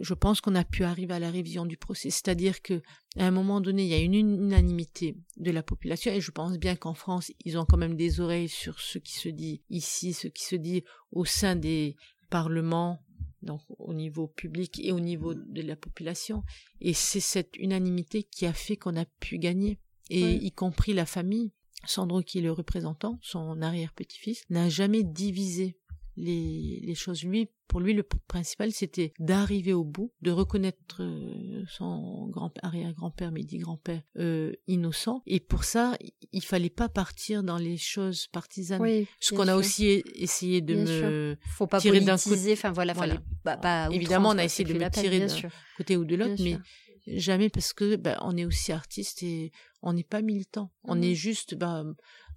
[0.00, 2.10] je pense qu'on a pu arriver à la révision du procès.
[2.10, 2.82] C'est-à-dire que
[3.16, 6.58] à un moment donné, il y a une unanimité de la population, et je pense
[6.58, 10.12] bien qu'en France, ils ont quand même des oreilles sur ce qui se dit ici,
[10.12, 11.96] ce qui se dit au sein des
[12.30, 13.02] parlements,
[13.42, 16.42] donc au niveau public et au niveau de la population.
[16.80, 19.78] Et c'est cette unanimité qui a fait qu'on a pu gagner,
[20.10, 21.52] et y compris la famille.
[21.84, 25.78] Sandro, qui est le représentant, son arrière-petit-fils, n'a jamais divisé
[26.16, 27.22] les, les choses.
[27.24, 33.32] Lui, pour lui, le principal, c'était d'arriver au bout, de reconnaître euh, son grand arrière-grand-père,
[33.32, 35.22] mais dit grand-père, euh, innocent.
[35.26, 35.96] Et pour ça,
[36.32, 38.80] il fallait pas partir dans les choses partisanes.
[38.80, 42.52] Oui, Ce qu'on a aussi essayé de me Faut pas tirer d'un côté.
[42.52, 43.16] Enfin voilà, voilà.
[43.42, 46.58] Pas, Évidemment, on a essayé de me tirer d'un côté ou de l'autre, mais
[47.06, 49.52] jamais parce que bah, on est aussi artiste et
[49.86, 50.72] on n'est pas militant.
[50.82, 51.84] On mmh est juste, bah,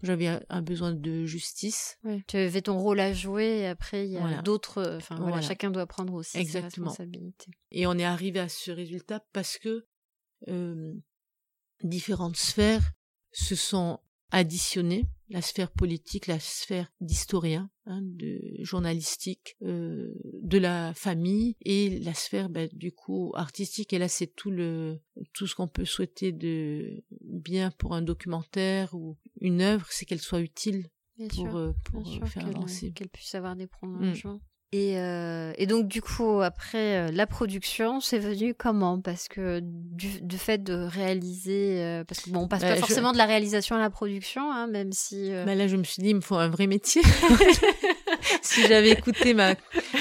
[0.03, 1.97] j'avais un besoin de justice.
[2.27, 4.97] Tu avais ton rôle à jouer et après il y a d'autres.
[4.97, 6.91] Enfin voilà, chacun doit prendre aussi Exactement.
[6.91, 7.51] ses responsabilités.
[7.71, 9.87] Et on est arrivé à ce résultat parce que
[10.47, 10.93] euh,
[11.83, 12.91] différentes sphères
[13.31, 20.93] se sont additionnées la sphère politique, la sphère d'historien, hein, de journalistique, euh, de la
[20.95, 23.93] famille et la sphère bah, du coup artistique.
[23.93, 24.99] Et là, c'est tout le
[25.33, 30.21] tout ce qu'on peut souhaiter de bien pour un documentaire ou une œuvre, c'est qu'elle
[30.21, 30.89] soit utile
[31.27, 34.35] pour, euh, pour faire avancer, qu'elle puisse avoir des prolongements.
[34.35, 34.48] Mm.
[34.71, 39.01] Et, euh, et, donc du coup après euh, la production c'est venu comment?
[39.01, 43.11] Parce que du, du, fait de réaliser euh, parce que bon on passe pas forcément
[43.11, 46.09] de la réalisation à la production hein, même si bah là je me suis dit
[46.09, 47.01] il me faut un vrai métier.
[48.41, 49.53] Si j'avais écouté ma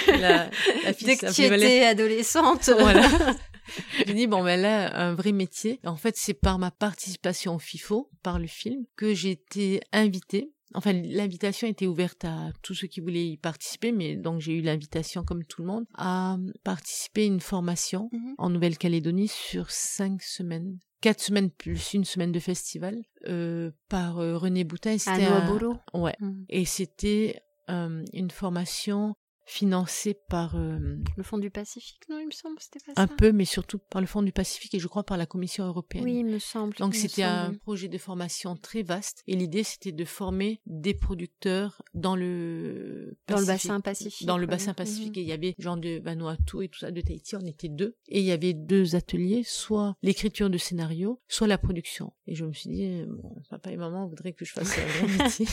[0.08, 0.50] la,
[0.84, 2.68] la fille dès que tu étais adolescente.
[2.78, 3.08] Voilà.
[4.06, 5.80] J'ai dit bon ben là un vrai métier.
[5.84, 10.50] En fait c'est par ma participation au FIFO par le film que j'ai été invitée
[10.74, 14.60] Enfin, l'invitation était ouverte à tous ceux qui voulaient y participer, mais donc j'ai eu
[14.60, 18.34] l'invitation, comme tout le monde, à participer à une formation mhm.
[18.38, 20.78] en Nouvelle-Calédonie sur cinq semaines.
[21.00, 24.98] Quatre semaines plus une semaine de festival euh, par euh, René Boutin.
[24.98, 25.80] C'était un...
[25.94, 26.16] Ouais.
[26.20, 26.44] Mhm.
[26.48, 27.40] Et c'était
[27.70, 29.14] euh, une formation
[29.48, 30.78] financé par euh,
[31.16, 33.00] le Fonds du Pacifique, non, il me semble, c'était pas ça.
[33.00, 35.64] Un peu, mais surtout par le Fonds du Pacifique et je crois par la Commission
[35.64, 36.04] européenne.
[36.04, 36.76] Oui, il me semble.
[36.76, 41.82] Donc c'était un projet de formation très vaste et l'idée c'était de former des producteurs
[41.94, 44.26] dans le dans le bassin Pacifique.
[44.26, 47.00] Dans le bassin Pacifique et il y avait gens de Vanuatu et tout ça de
[47.00, 51.46] Tahiti, on était deux et il y avait deux ateliers, soit l'écriture de scénario, soit
[51.46, 52.12] la production.
[52.26, 55.08] Et je me suis dit, bon, papa et maman voudraient que je fasse un grand
[55.24, 55.46] métier.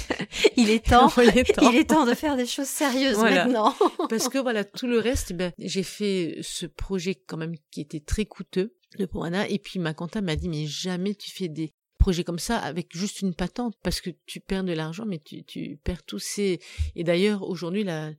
[0.58, 1.10] il est temps.
[1.18, 1.72] il est temps.
[1.72, 3.74] Il est temps de faire des choses sérieuses maintenant.
[4.10, 8.00] Parce que voilà, tout le reste, ben, j'ai fait ce projet quand même qui était
[8.00, 9.48] très coûteux de Poana.
[9.50, 12.96] Et puis ma comptable m'a dit, mais jamais tu fais des projets comme ça avec
[12.96, 16.60] juste une patente parce que tu perds de l'argent mais tu, tu perds tous ces
[16.96, 18.12] et d'ailleurs aujourd'hui la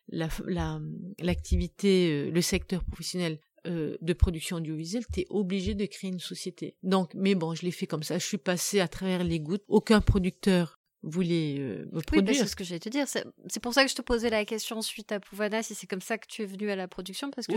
[1.19, 6.11] l'activité la, euh, le secteur professionnel euh, de production audiovisuelle, tu es obligé de créer
[6.11, 6.77] une société.
[6.85, 8.17] Donc, mais bon, je l'ai fait comme ça.
[8.19, 9.64] Je suis passée à travers les gouttes.
[9.67, 12.35] Aucun producteur voulez euh, me produire.
[12.35, 13.07] Oui, c'est ce que j'allais te dire.
[13.09, 16.01] C'est pour ça que je te posais la question suite à Pouvana, si c'est comme
[16.01, 17.55] ça que tu es venu à la production, parce que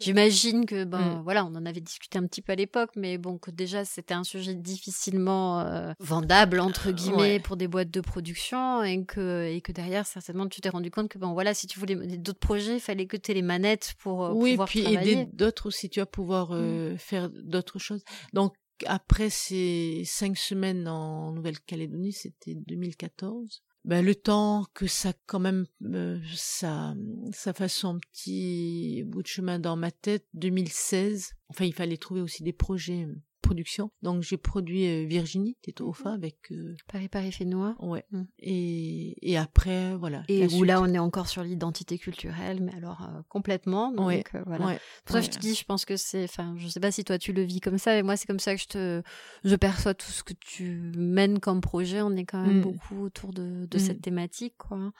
[0.00, 1.22] j'imagine que, ben, mm.
[1.22, 4.14] voilà, on en avait discuté un petit peu à l'époque, mais bon, que déjà c'était
[4.14, 9.60] un sujet difficilement euh, vendable, entre guillemets, pour des boîtes de production, et que, et
[9.60, 12.74] que derrière, certainement, tu t'es rendu compte que, bon, voilà, si tu voulais d'autres projets,
[12.74, 15.88] il fallait que tu aies les manettes pour euh, oui, pouvoir puis aider d'autres aussi,
[15.88, 16.98] tu vas pouvoir mm.
[16.98, 18.02] faire d'autres choses.
[18.32, 18.54] Donc,
[18.86, 23.62] après ces cinq semaines en Nouvelle-Calédonie, c'était 2014.
[23.84, 26.94] ben, le temps que ça quand même euh, ça
[27.32, 32.20] ça fasse son petit bout de chemin dans ma tête 2016 enfin il fallait trouver
[32.20, 33.06] aussi des projets
[33.40, 33.90] production.
[34.02, 37.74] Donc j'ai produit euh, Virginie Tetofa avec euh, Paris Paris fait noir.
[37.82, 38.04] Ouais.
[38.10, 38.22] Mm.
[38.40, 40.22] Et, et après voilà.
[40.28, 43.92] Et où là on est encore sur l'identité culturelle, mais alors euh, complètement.
[43.92, 44.24] Donc ouais.
[44.46, 44.78] voilà.
[45.04, 47.18] Pour ça je te dis, je pense que c'est, enfin je sais pas si toi
[47.18, 49.02] tu le vis comme ça, mais moi c'est comme ça que je te,
[49.44, 52.02] je perçois tout ce que tu mènes comme projet.
[52.02, 52.62] On est quand même mm.
[52.62, 53.80] beaucoup autour de, de mm.
[53.80, 54.92] cette thématique quoi.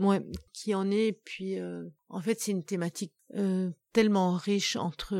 [0.00, 0.20] Ouais,
[0.52, 1.12] qui en est.
[1.12, 1.56] Puis,
[2.08, 5.10] en fait, c'est une thématique euh, tellement riche entre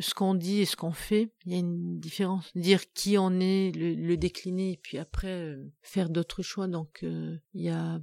[0.00, 1.32] ce qu'on dit et ce qu'on fait.
[1.46, 2.50] Il y a une différence.
[2.56, 6.66] Dire qui on est, le, le décliner, et puis après euh, faire d'autres choix.
[6.66, 8.00] Donc euh, il y a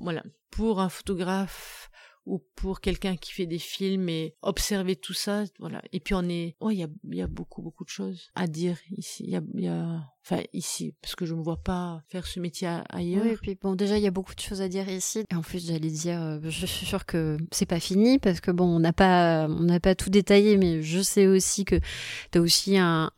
[0.00, 1.90] voilà pour un photographe
[2.26, 5.82] ou pour quelqu'un qui fait des films et observer tout ça, voilà.
[5.92, 8.46] Et puis on est, oh, il y a, y a beaucoup beaucoup de choses à
[8.46, 9.24] dire ici.
[9.24, 12.38] Il y a, y a Enfin, ici, parce que je me vois pas faire ce
[12.38, 13.22] métier ailleurs.
[13.24, 15.24] Oui, et puis bon, déjà, il y a beaucoup de choses à dire ici.
[15.34, 18.66] En plus, j'allais dire, euh, je suis sûre que c'est pas fini, parce que bon,
[18.66, 19.48] on n'a pas,
[19.82, 21.76] pas tout détaillé, mais je sais aussi que
[22.30, 23.10] tu as aussi un,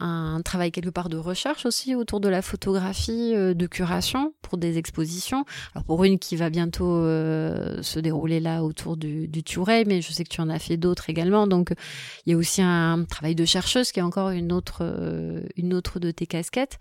[0.44, 4.78] travail quelque part de recherche aussi autour de la photographie, euh, de curation pour des
[4.78, 5.44] expositions.
[5.74, 9.42] Alors pour une qui va bientôt euh, se dérouler là autour du, du
[9.86, 11.48] mais je sais que tu en as fait d'autres également.
[11.48, 11.72] Donc,
[12.24, 14.84] il y a aussi un travail de chercheuse qui est encore une autre,
[15.56, 16.78] une autre de tes casquettes.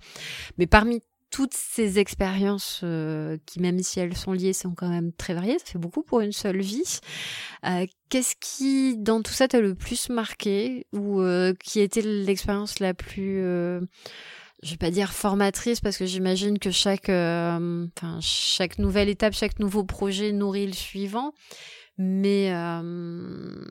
[0.58, 1.02] Mais parmi
[1.32, 5.60] toutes ces expériences euh, qui, même si elles sont liées, sont quand même très variées,
[5.60, 7.00] ça fait beaucoup pour une seule vie.
[7.66, 12.80] Euh, qu'est-ce qui, dans tout ça, t'a le plus marqué ou euh, qui était l'expérience
[12.80, 13.42] la plus,
[14.64, 17.12] je vais pas dire formatrice parce que j'imagine que chaque,
[18.22, 21.34] chaque nouvelle étape, chaque nouveau projet nourrit le suivant.
[22.02, 22.82] Mais, euh,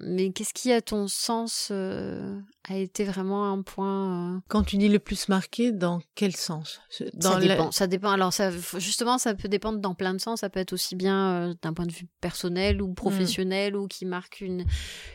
[0.02, 4.38] mais qu'est-ce qui, à ton sens, euh, a été vraiment un point euh...
[4.48, 6.82] Quand tu dis le plus marqué, dans quel sens?
[7.14, 7.70] Dans Ça dépend.
[7.70, 8.10] Ça dépend.
[8.10, 10.40] Alors, ça, justement, ça peut dépendre dans plein de sens.
[10.40, 14.04] Ça peut être aussi bien euh, d'un point de vue personnel ou professionnel ou qui
[14.04, 14.66] marque une,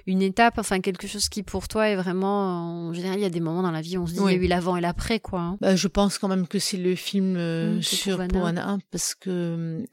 [0.07, 0.57] une étape.
[0.57, 2.87] Enfin, quelque chose qui, pour toi, est vraiment.
[2.87, 4.31] En général, il y a des moments dans la vie où on se dit, il
[4.31, 5.39] y a eu l'avant et l'après, quoi.
[5.39, 5.57] Hein.
[5.61, 9.85] Bah, je pense quand même que c'est le film mmh, sur Poana, parce que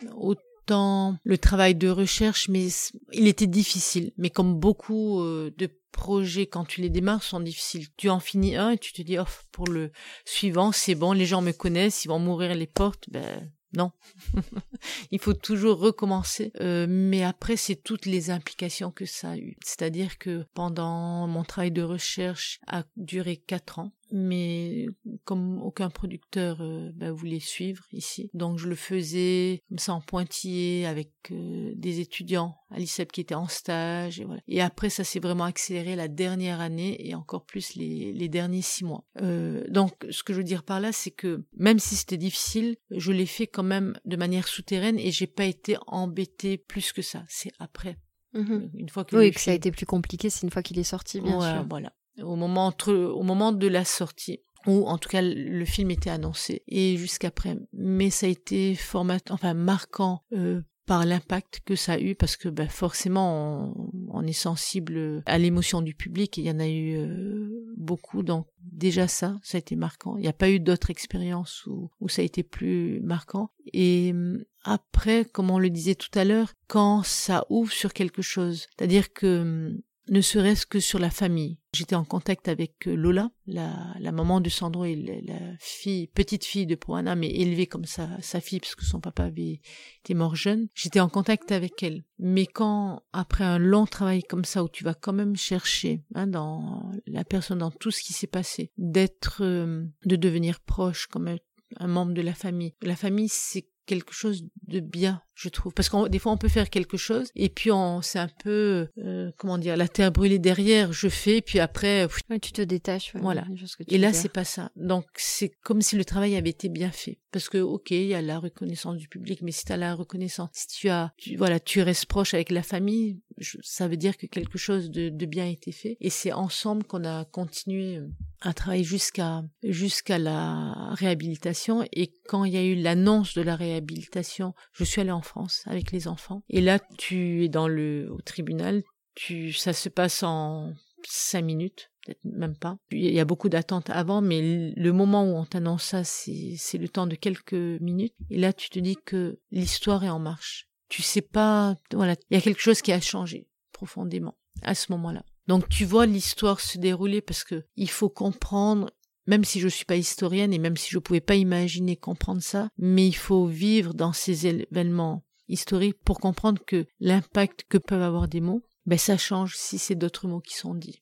[0.70, 2.68] le travail de recherche, mais
[3.12, 4.12] il était difficile.
[4.16, 7.86] Mais comme beaucoup euh, de projets, quand tu les démarres, sont difficiles.
[7.96, 9.90] Tu en finis un et tu te dis, oh, pour le
[10.24, 13.04] suivant, c'est bon, les gens me connaissent, ils vont m'ouvrir les portes.
[13.10, 13.92] Ben, non,
[15.10, 16.52] il faut toujours recommencer.
[16.60, 19.56] Euh, mais après, c'est toutes les implications que ça a eu.
[19.64, 24.86] C'est-à-dire que pendant mon travail de recherche a duré quatre ans, mais
[25.24, 30.00] comme aucun producteur euh, bah, voulait suivre ici, donc je le faisais comme ça en
[30.00, 34.40] pointillé avec euh, des étudiants à l'ICEP qui étaient en stage et voilà.
[34.46, 38.62] Et après, ça s'est vraiment accéléré la dernière année et encore plus les, les derniers
[38.62, 39.04] six mois.
[39.20, 42.76] Euh, donc, ce que je veux dire par là, c'est que même si c'était difficile,
[42.90, 47.02] je l'ai fait quand même de manière souterraine et j'ai pas été embêtée plus que
[47.02, 47.24] ça.
[47.28, 47.98] C'est après.
[48.32, 48.70] Mhm.
[48.74, 50.84] Une fois que oui, que ça a été plus compliqué, c'est une fois qu'il est
[50.84, 51.66] sorti, bien sûr.
[51.68, 51.92] Voilà
[52.22, 56.10] au moment entre, au moment de la sortie ou en tout cas le film était
[56.10, 57.56] annoncé et jusqu'après.
[57.72, 62.36] Mais ça a été format enfin marquant euh, par l'impact que ça a eu parce
[62.36, 63.72] que ben, forcément
[64.12, 68.22] on, est sensible à l'émotion du public et il y en a eu euh, beaucoup
[68.22, 70.16] donc déjà ça ça a été marquant.
[70.16, 73.50] Il n'y a pas eu d'autres expériences où, où ça a été plus marquant.
[73.72, 78.20] Et hum, après comme on le disait tout à l'heure quand ça ouvre sur quelque
[78.20, 79.80] chose c'est-à-dire que hum,
[80.10, 81.58] ne serait-ce que sur la famille.
[81.72, 86.44] J'étais en contact avec euh, Lola, la, la maman de Sandro et la, fille, petite
[86.44, 89.60] fille de Poana, mais élevée comme sa, sa fille parce que son papa avait
[90.00, 90.66] été mort jeune.
[90.74, 92.02] J'étais en contact avec elle.
[92.18, 96.26] Mais quand, après un long travail comme ça, où tu vas quand même chercher hein,
[96.26, 101.28] dans la personne, dans tout ce qui s'est passé, d'être, euh, de devenir proche comme
[101.28, 101.36] un,
[101.76, 102.74] un membre de la famille.
[102.82, 105.74] La famille, c'est quelque chose de bien, je trouve.
[105.74, 108.86] Parce que des fois, on peut faire quelque chose et puis on, c'est un peu,
[108.98, 110.92] euh, comment dire, la terre brûlée derrière.
[110.92, 112.06] Je fais, puis après,
[112.40, 113.12] tu te détaches.
[113.16, 113.44] voilà.
[113.88, 114.70] et là, c'est pas ça.
[114.76, 117.18] Donc, c'est comme si le travail avait été bien fait.
[117.32, 119.96] Parce que, ok, il y a la reconnaissance du public, mais si tu as la
[119.96, 123.18] reconnaissance, si tu as, tu, voilà, tu restes proche avec la famille,
[123.62, 125.96] ça veut dire que quelque chose de, de bien a été fait.
[126.00, 128.00] Et c'est ensemble qu'on a continué
[128.40, 131.86] à travailler jusqu'à jusqu'à la réhabilitation.
[131.92, 135.62] Et quand il y a eu l'annonce de la réhabilitation, je suis allée en France
[135.66, 136.42] avec les enfants.
[136.48, 138.82] Et là, tu es dans le au tribunal.
[139.14, 140.72] Tu, ça se passe en
[141.06, 142.76] cinq minutes, peut-être même pas.
[142.90, 146.88] Il y a beaucoup d'attentes avant, mais le moment où on t'annonce ça, c'est le
[146.88, 148.14] temps de quelques minutes.
[148.30, 150.68] Et là, tu te dis que l'histoire est en marche.
[150.88, 154.92] Tu sais pas, voilà, il y a quelque chose qui a changé profondément à ce
[154.92, 155.24] moment-là.
[155.46, 158.90] Donc tu vois l'histoire se dérouler parce que il faut comprendre
[159.26, 162.68] même si je suis pas historienne et même si je pouvais pas imaginer comprendre ça,
[162.78, 168.26] mais il faut vivre dans ces événements historiques pour comprendre que l'impact que peuvent avoir
[168.26, 171.00] des mots, ben ça change si c'est d'autres mots qui sont dits.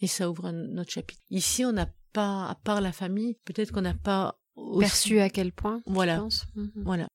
[0.00, 1.20] Et ça ouvre un autre chapitre.
[1.30, 4.80] Ici, on n'a pas, à part la famille, peut-être qu'on n'a pas aussi...
[4.80, 5.80] perçu à quel point.
[5.86, 6.26] Voilà.
[6.54, 6.72] Mhm.
[6.76, 7.08] Voilà.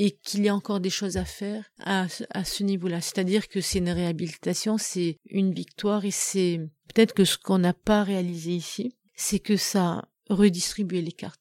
[0.00, 3.00] Et qu'il y a encore des choses à faire à, à ce niveau-là.
[3.00, 6.60] C'est-à-dire que c'est une réhabilitation, c'est une victoire et c'est
[6.94, 11.40] peut-être que ce qu'on n'a pas réalisé ici, c'est que ça redistribuait les cartes.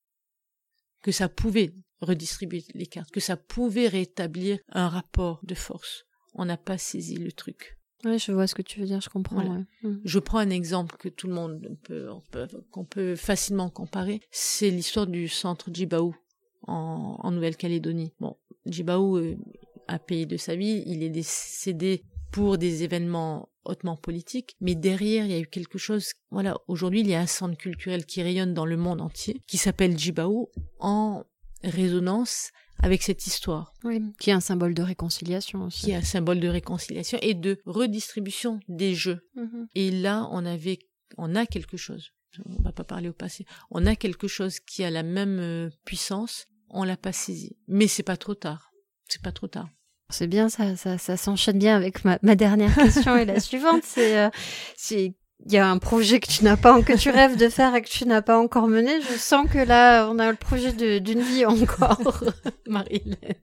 [1.03, 6.05] Que ça pouvait redistribuer les cartes, que ça pouvait rétablir un rapport de force.
[6.34, 7.78] On n'a pas saisi le truc.
[8.05, 9.41] Oui, je vois ce que tu veux dire, je comprends.
[9.41, 9.64] Voilà.
[9.82, 10.01] Mhm.
[10.03, 14.22] Je prends un exemple que tout le monde peut, on peut qu'on peut facilement comparer.
[14.32, 16.16] C'est l'histoire du centre Djibaou
[16.68, 18.13] en, en Nouvelle-Calédonie.
[18.20, 19.38] Bon, Djibaou euh,
[19.88, 25.26] a payé de sa vie, il est décédé pour des événements hautement politiques, mais derrière,
[25.26, 26.11] il y a eu quelque chose.
[26.32, 29.57] Voilà, aujourd'hui, il y a un centre culturel qui rayonne dans le monde entier, qui
[29.57, 30.49] s'appelle Djibaou,
[30.80, 31.24] en
[31.63, 33.74] résonance avec cette histoire.
[33.84, 35.86] Oui, qui est un symbole de réconciliation aussi.
[35.86, 39.20] Qui est un symbole de réconciliation et de redistribution des jeux.
[39.36, 39.68] Mhm.
[39.76, 40.80] Et là, on avait,
[41.18, 42.11] on a quelque chose.
[42.45, 43.45] On va pas parler au passé.
[43.72, 46.45] On a quelque chose qui a la même euh, puissance.
[46.70, 47.55] On l'a pas saisi.
[47.68, 48.72] Mais c'est pas trop tard.
[49.07, 49.70] C'est pas trop tard.
[50.09, 53.84] C'est bien, ça, ça, ça s'enchaîne bien avec ma, ma dernière question et la suivante.
[53.84, 54.30] C'est, euh,
[54.78, 55.13] c'est,
[55.45, 57.82] il y a un projet que tu n'as pas, que tu rêves de faire et
[57.82, 59.01] que tu n'as pas encore mené.
[59.01, 62.24] Je sens que là, on a le projet de- d'une vie encore,
[62.68, 63.36] Marie-Hélène.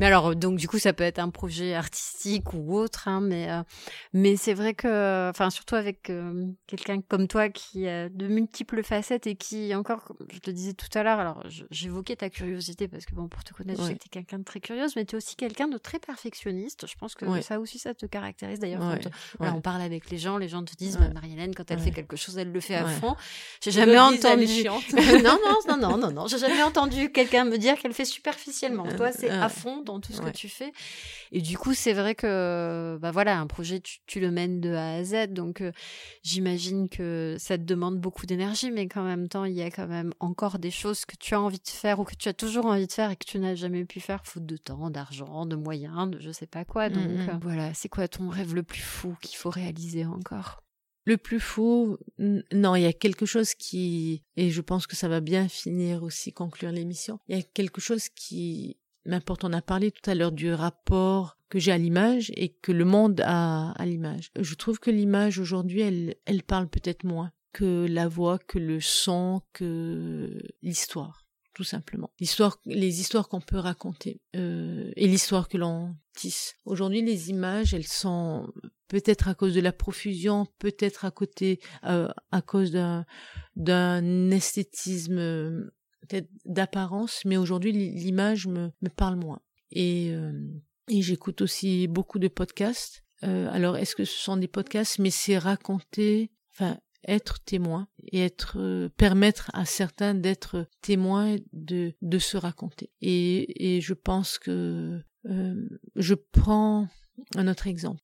[0.00, 3.50] Mais alors, donc du coup, ça peut être un projet artistique ou autre, hein, mais
[3.50, 3.62] euh,
[4.12, 8.82] mais c'est vrai que, enfin, surtout avec euh, quelqu'un comme toi qui a de multiples
[8.82, 13.04] facettes et qui encore, je te disais tout à l'heure, alors j'évoquais ta curiosité parce
[13.04, 13.98] que bon, pour te connaître, je sais Ouais.
[13.98, 16.86] que tu es quelqu'un de très curieuse, mais tu es aussi quelqu'un de très perfectionniste.
[16.86, 17.42] Je pense que Ouais.
[17.42, 18.58] ça aussi, ça te caractérise.
[18.58, 19.58] D'ailleurs, Ouais, quand voilà, ouais.
[19.58, 21.08] on parle avec les gens, les gens te disent, Ouais.
[21.08, 21.84] bah, Marie-Hélène, quand elle Ouais.
[21.84, 22.90] fait quelque chose, elle le fait à Ouais.
[22.94, 23.16] fond.
[23.62, 24.64] J'ai jamais entendu.
[25.24, 26.26] non, non, non, non, non, non.
[26.26, 28.86] J'ai jamais entendu quelqu'un me dire qu'elle fait superficiellement.
[28.86, 30.30] Euh, Toi, c'est euh, à fond dans tout ce ouais.
[30.32, 30.72] que tu fais.
[31.32, 34.72] Et du coup, c'est vrai que, bah voilà, un projet, tu, tu le mènes de
[34.72, 35.28] A à Z.
[35.32, 35.72] Donc, euh,
[36.22, 39.86] j'imagine que ça te demande beaucoup d'énergie, mais qu'en même temps, il y a quand
[39.86, 42.66] même encore des choses que tu as envie de faire ou que tu as toujours
[42.66, 45.56] envie de faire et que tu n'as jamais pu faire, faute de temps, d'argent, de
[45.56, 46.88] moyens, de je sais pas quoi.
[46.90, 47.28] Donc, Mhm.
[47.28, 50.62] euh, voilà, c'est quoi ton rêve le plus fou qu'il faut réaliser encore?
[51.06, 55.08] Le plus fou, non, il y a quelque chose qui, et je pense que ça
[55.08, 59.44] va bien finir aussi, conclure l'émission, il y a quelque chose qui m'importe.
[59.44, 62.84] On a parlé tout à l'heure du rapport que j'ai à l'image et que le
[62.84, 64.30] monde a à l'image.
[64.38, 68.80] Je trouve que l'image aujourd'hui, elle, elle parle peut-être moins que la voix, que le
[68.80, 72.10] son, que l'histoire tout simplement.
[72.20, 76.54] L'histoire, les histoires qu'on peut raconter euh, et l'histoire que l'on tisse.
[76.64, 78.50] Aujourd'hui, les images, elles sont
[78.88, 83.04] peut-être à cause de la profusion, peut-être à côté, euh, à cause d'un
[83.56, 85.70] d'un esthétisme
[86.00, 89.40] peut-être d'apparence, mais aujourd'hui l'i- l'image me, me parle moins.
[89.72, 90.32] Et, euh,
[90.88, 93.04] et j'écoute aussi beaucoup de podcasts.
[93.22, 98.20] Euh, alors, est-ce que ce sont des podcasts, mais c'est raconter, enfin, être témoin et
[98.20, 102.90] être euh, permettre à certains d'être témoins de de se raconter.
[103.00, 106.88] Et et je pense que euh, je prends
[107.36, 108.00] un autre exemple.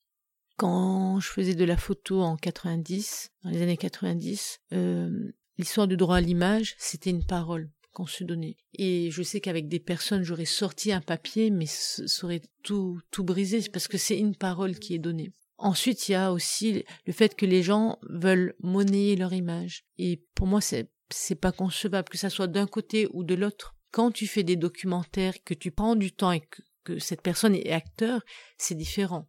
[0.56, 5.98] Quand je faisais de la photo en 90, dans les années 90, euh, l'histoire du
[5.98, 8.58] droit à l'image, c'était une parole qu'on se donnait.
[8.74, 13.24] Et je sais qu'avec des personnes, j'aurais sorti un papier, mais ça aurait tout, tout
[13.24, 15.32] brisé, parce que c'est une parole qui est donnée.
[15.56, 19.86] Ensuite, il y a aussi le fait que les gens veulent monnayer leur image.
[19.96, 23.74] Et pour moi, c'est, c'est pas concevable que ça soit d'un côté ou de l'autre.
[23.92, 26.42] Quand tu fais des documentaires, que tu prends du temps et
[26.84, 28.20] que cette personne est acteur,
[28.58, 29.26] c'est différent.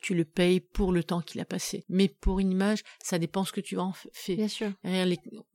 [0.00, 1.84] Tu le payes pour le temps qu'il a passé.
[1.88, 4.36] Mais pour une image, ça dépend ce que tu en fais.
[4.36, 4.70] Bien sûr.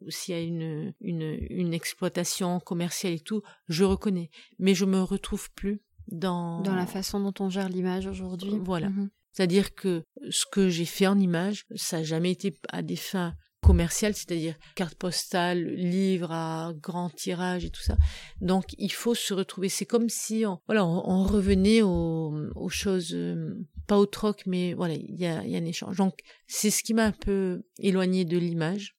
[0.09, 4.29] S'il y a une, une, une exploitation commerciale et tout, je reconnais.
[4.59, 8.59] Mais je me retrouve plus dans, Dans la façon dont on gère l'image aujourd'hui.
[8.61, 8.89] Voilà.
[8.89, 9.09] Mhm.
[9.31, 13.35] c'est-à-dire que ce que j'ai fait en image, ça n'a jamais été à des fins
[13.63, 17.97] commerciales, c'est-à-dire carte postale, livre à grand tirage et tout ça.
[18.41, 19.69] Donc il faut se retrouver.
[19.69, 23.55] C'est comme si on, voilà, on, revenait aux, aux choses, euh,
[23.87, 25.97] pas au troc, mais voilà, il y a, y a un échange.
[25.97, 28.95] Donc c'est ce qui m'a un peu éloigné de l'image.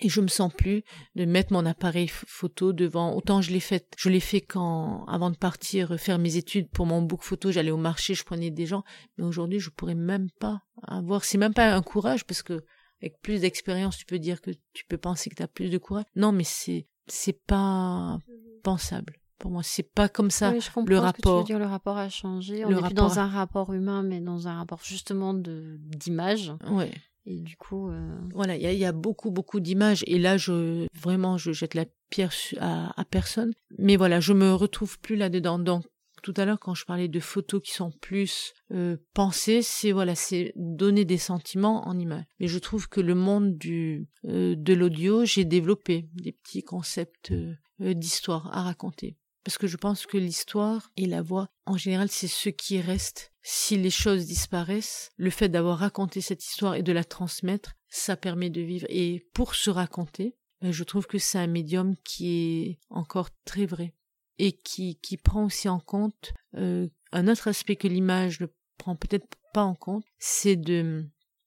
[0.00, 0.84] Et je me sens plus
[1.16, 3.16] de mettre mon appareil ph- photo devant.
[3.16, 6.86] Autant je l'ai fait, je l'ai fait quand, avant de partir faire mes études pour
[6.86, 8.84] mon book photo, j'allais au marché, je prenais des gens.
[9.16, 11.24] Mais aujourd'hui, je pourrais même pas avoir.
[11.24, 12.64] C'est même pas un courage parce que
[13.02, 15.78] avec plus d'expérience, tu peux dire que tu peux penser que tu as plus de
[15.78, 16.04] courage.
[16.16, 18.18] Non, mais c'est c'est pas
[18.62, 19.14] pensable.
[19.38, 20.50] Pour moi, c'est pas comme ça.
[20.50, 21.00] Oui, je comprends le que tu veux
[21.32, 21.44] rapport.
[21.44, 21.58] dire.
[21.60, 22.64] Le rapport a changé.
[22.64, 25.76] On Le n'est plus rapport dans un rapport humain, mais dans un rapport justement de
[25.78, 26.52] d'image.
[26.70, 26.90] Ouais.
[27.24, 30.02] Et du coup, euh, Voilà, il y, a- il y a beaucoup, beaucoup d'images.
[30.06, 33.52] Et là, je vraiment, je jette la pierre à, à personne.
[33.78, 35.58] Mais voilà, je me retrouve plus là-dedans.
[35.58, 35.84] Donc,
[36.22, 40.14] tout à l'heure, quand je parlais de photos qui sont plus euh, pensées, c'est voilà,
[40.14, 42.24] c'est donner des sentiments en images.
[42.40, 47.32] Mais je trouve que le monde du euh, de l'audio, j'ai développé des petits concepts
[47.32, 47.54] euh,
[47.94, 49.16] d'histoire à raconter.
[49.44, 53.32] Parce que je pense que l'histoire et la voix, en général, c'est ce qui reste.
[53.42, 58.16] Si les choses disparaissent, le fait d'avoir raconté cette histoire et de la transmettre, ça
[58.16, 58.86] permet de vivre.
[58.90, 63.94] Et pour se raconter, je trouve que c'est un médium qui est encore très vrai
[64.38, 68.96] et qui, qui prend aussi en compte euh, un autre aspect que l'image ne prend
[68.96, 71.04] peut-être pas en compte, c'est de,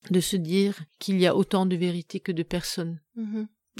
[0.09, 2.99] de se dire qu'il y a autant de vérité que de personnes.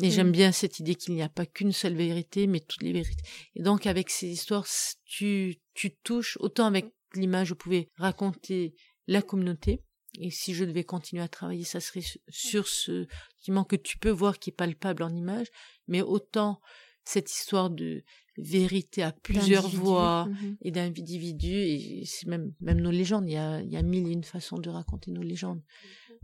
[0.02, 0.12] Et Mm.
[0.12, 3.24] j'aime bien cette idée qu'il n'y a pas qu'une seule vérité, mais toutes les vérités.
[3.56, 4.66] Et donc, avec ces histoires,
[5.06, 8.74] tu, tu touches, autant avec l'image, je pouvais raconter
[9.08, 9.82] la communauté.
[10.20, 13.06] Et si je devais continuer à travailler, ça serait su- sur ce
[13.38, 15.48] sentiment que tu peux voir qui est palpable en image,
[15.88, 16.62] mais autant
[17.04, 18.04] cette histoire de
[18.38, 20.58] vérité à plusieurs voix Mhm.
[20.62, 24.08] et d'individus, et c'est même, même nos légendes, il y a, il y a mille
[24.08, 25.62] et une façons de raconter nos légendes.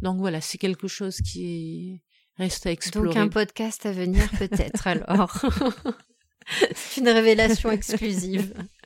[0.02, 2.02] Donc voilà, c'est quelque chose qui est,
[2.42, 3.08] reste à explorer.
[3.10, 5.46] Donc un podcast à venir peut-être alors.
[6.76, 8.54] C'est une révélation exclusive.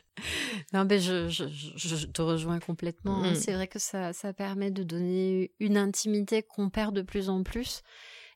[0.73, 3.21] Non, mais je, je, te rejoins complètement.
[3.21, 3.35] Mm.
[3.35, 7.41] C'est vrai que ça, ça permet de donner une intimité qu'on perd de plus en
[7.41, 7.81] plus.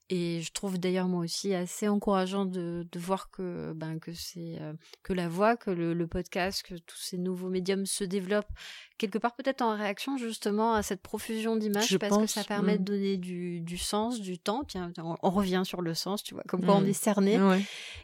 [0.10, 4.58] Et je trouve d'ailleurs moi aussi assez encourageant de, de voir que, ben, que c'est
[4.62, 8.51] euh, que la voix, que le, le podcast, que tous ces nouveaux médiums se développent
[8.97, 12.78] quelque part peut-être en réaction justement à cette profusion d'images parce que ça permet mm.
[12.78, 14.64] de donner du, du sens, du temps.
[14.64, 16.88] Tiens, on, on revient sur le sens, tu vois, comme on Mm.
[16.88, 17.41] est cerné.
[17.41, 17.62] Ouais.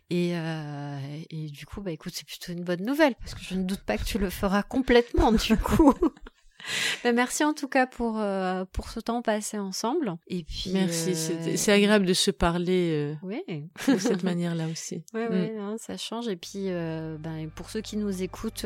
[0.09, 0.97] Et, euh,
[1.29, 3.81] et du coup, bah écoute, c'est plutôt une bonne nouvelle parce que je ne doute
[3.81, 5.93] pas que tu le feras complètement du coup.
[7.03, 10.15] Bah, merci en tout cas pour, euh, pour ce temps passé ensemble.
[10.27, 13.43] Et puis, Merci, euh, c'est agréable de se parler euh, Oui,
[13.87, 15.03] de cette manière-là aussi.
[15.13, 15.17] Mm.
[15.17, 16.27] ouais, hein, ça change.
[16.27, 16.69] Et puis,
[17.19, 18.65] ben, pour ceux qui nous écoutent,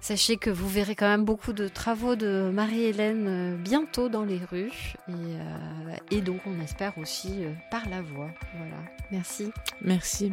[0.00, 4.94] sachez que vous verrez quand même beaucoup de travaux de Marie-Hélène bientôt dans les rues.
[5.08, 8.30] Et, et donc, on espère aussi par la voix.
[8.56, 8.76] Voilà.
[9.10, 9.50] Merci.
[9.80, 10.32] Merci.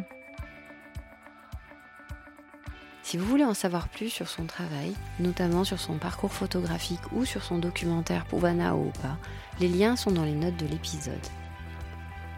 [3.06, 7.24] Si vous voulez en savoir plus sur son travail, notamment sur son parcours photographique ou
[7.24, 9.16] sur son documentaire Pouvana ou pas,
[9.60, 11.14] les liens sont dans les notes de l'épisode.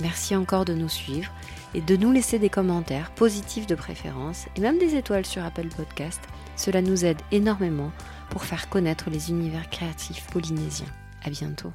[0.02, 1.32] Merci encore de nous suivre
[1.72, 5.68] et de nous laisser des commentaires positifs de préférence et même des étoiles sur Apple
[5.68, 6.20] Podcast.
[6.54, 7.90] Cela nous aide énormément
[8.28, 10.92] pour faire connaître les univers créatifs polynésiens.
[11.24, 11.72] À bientôt.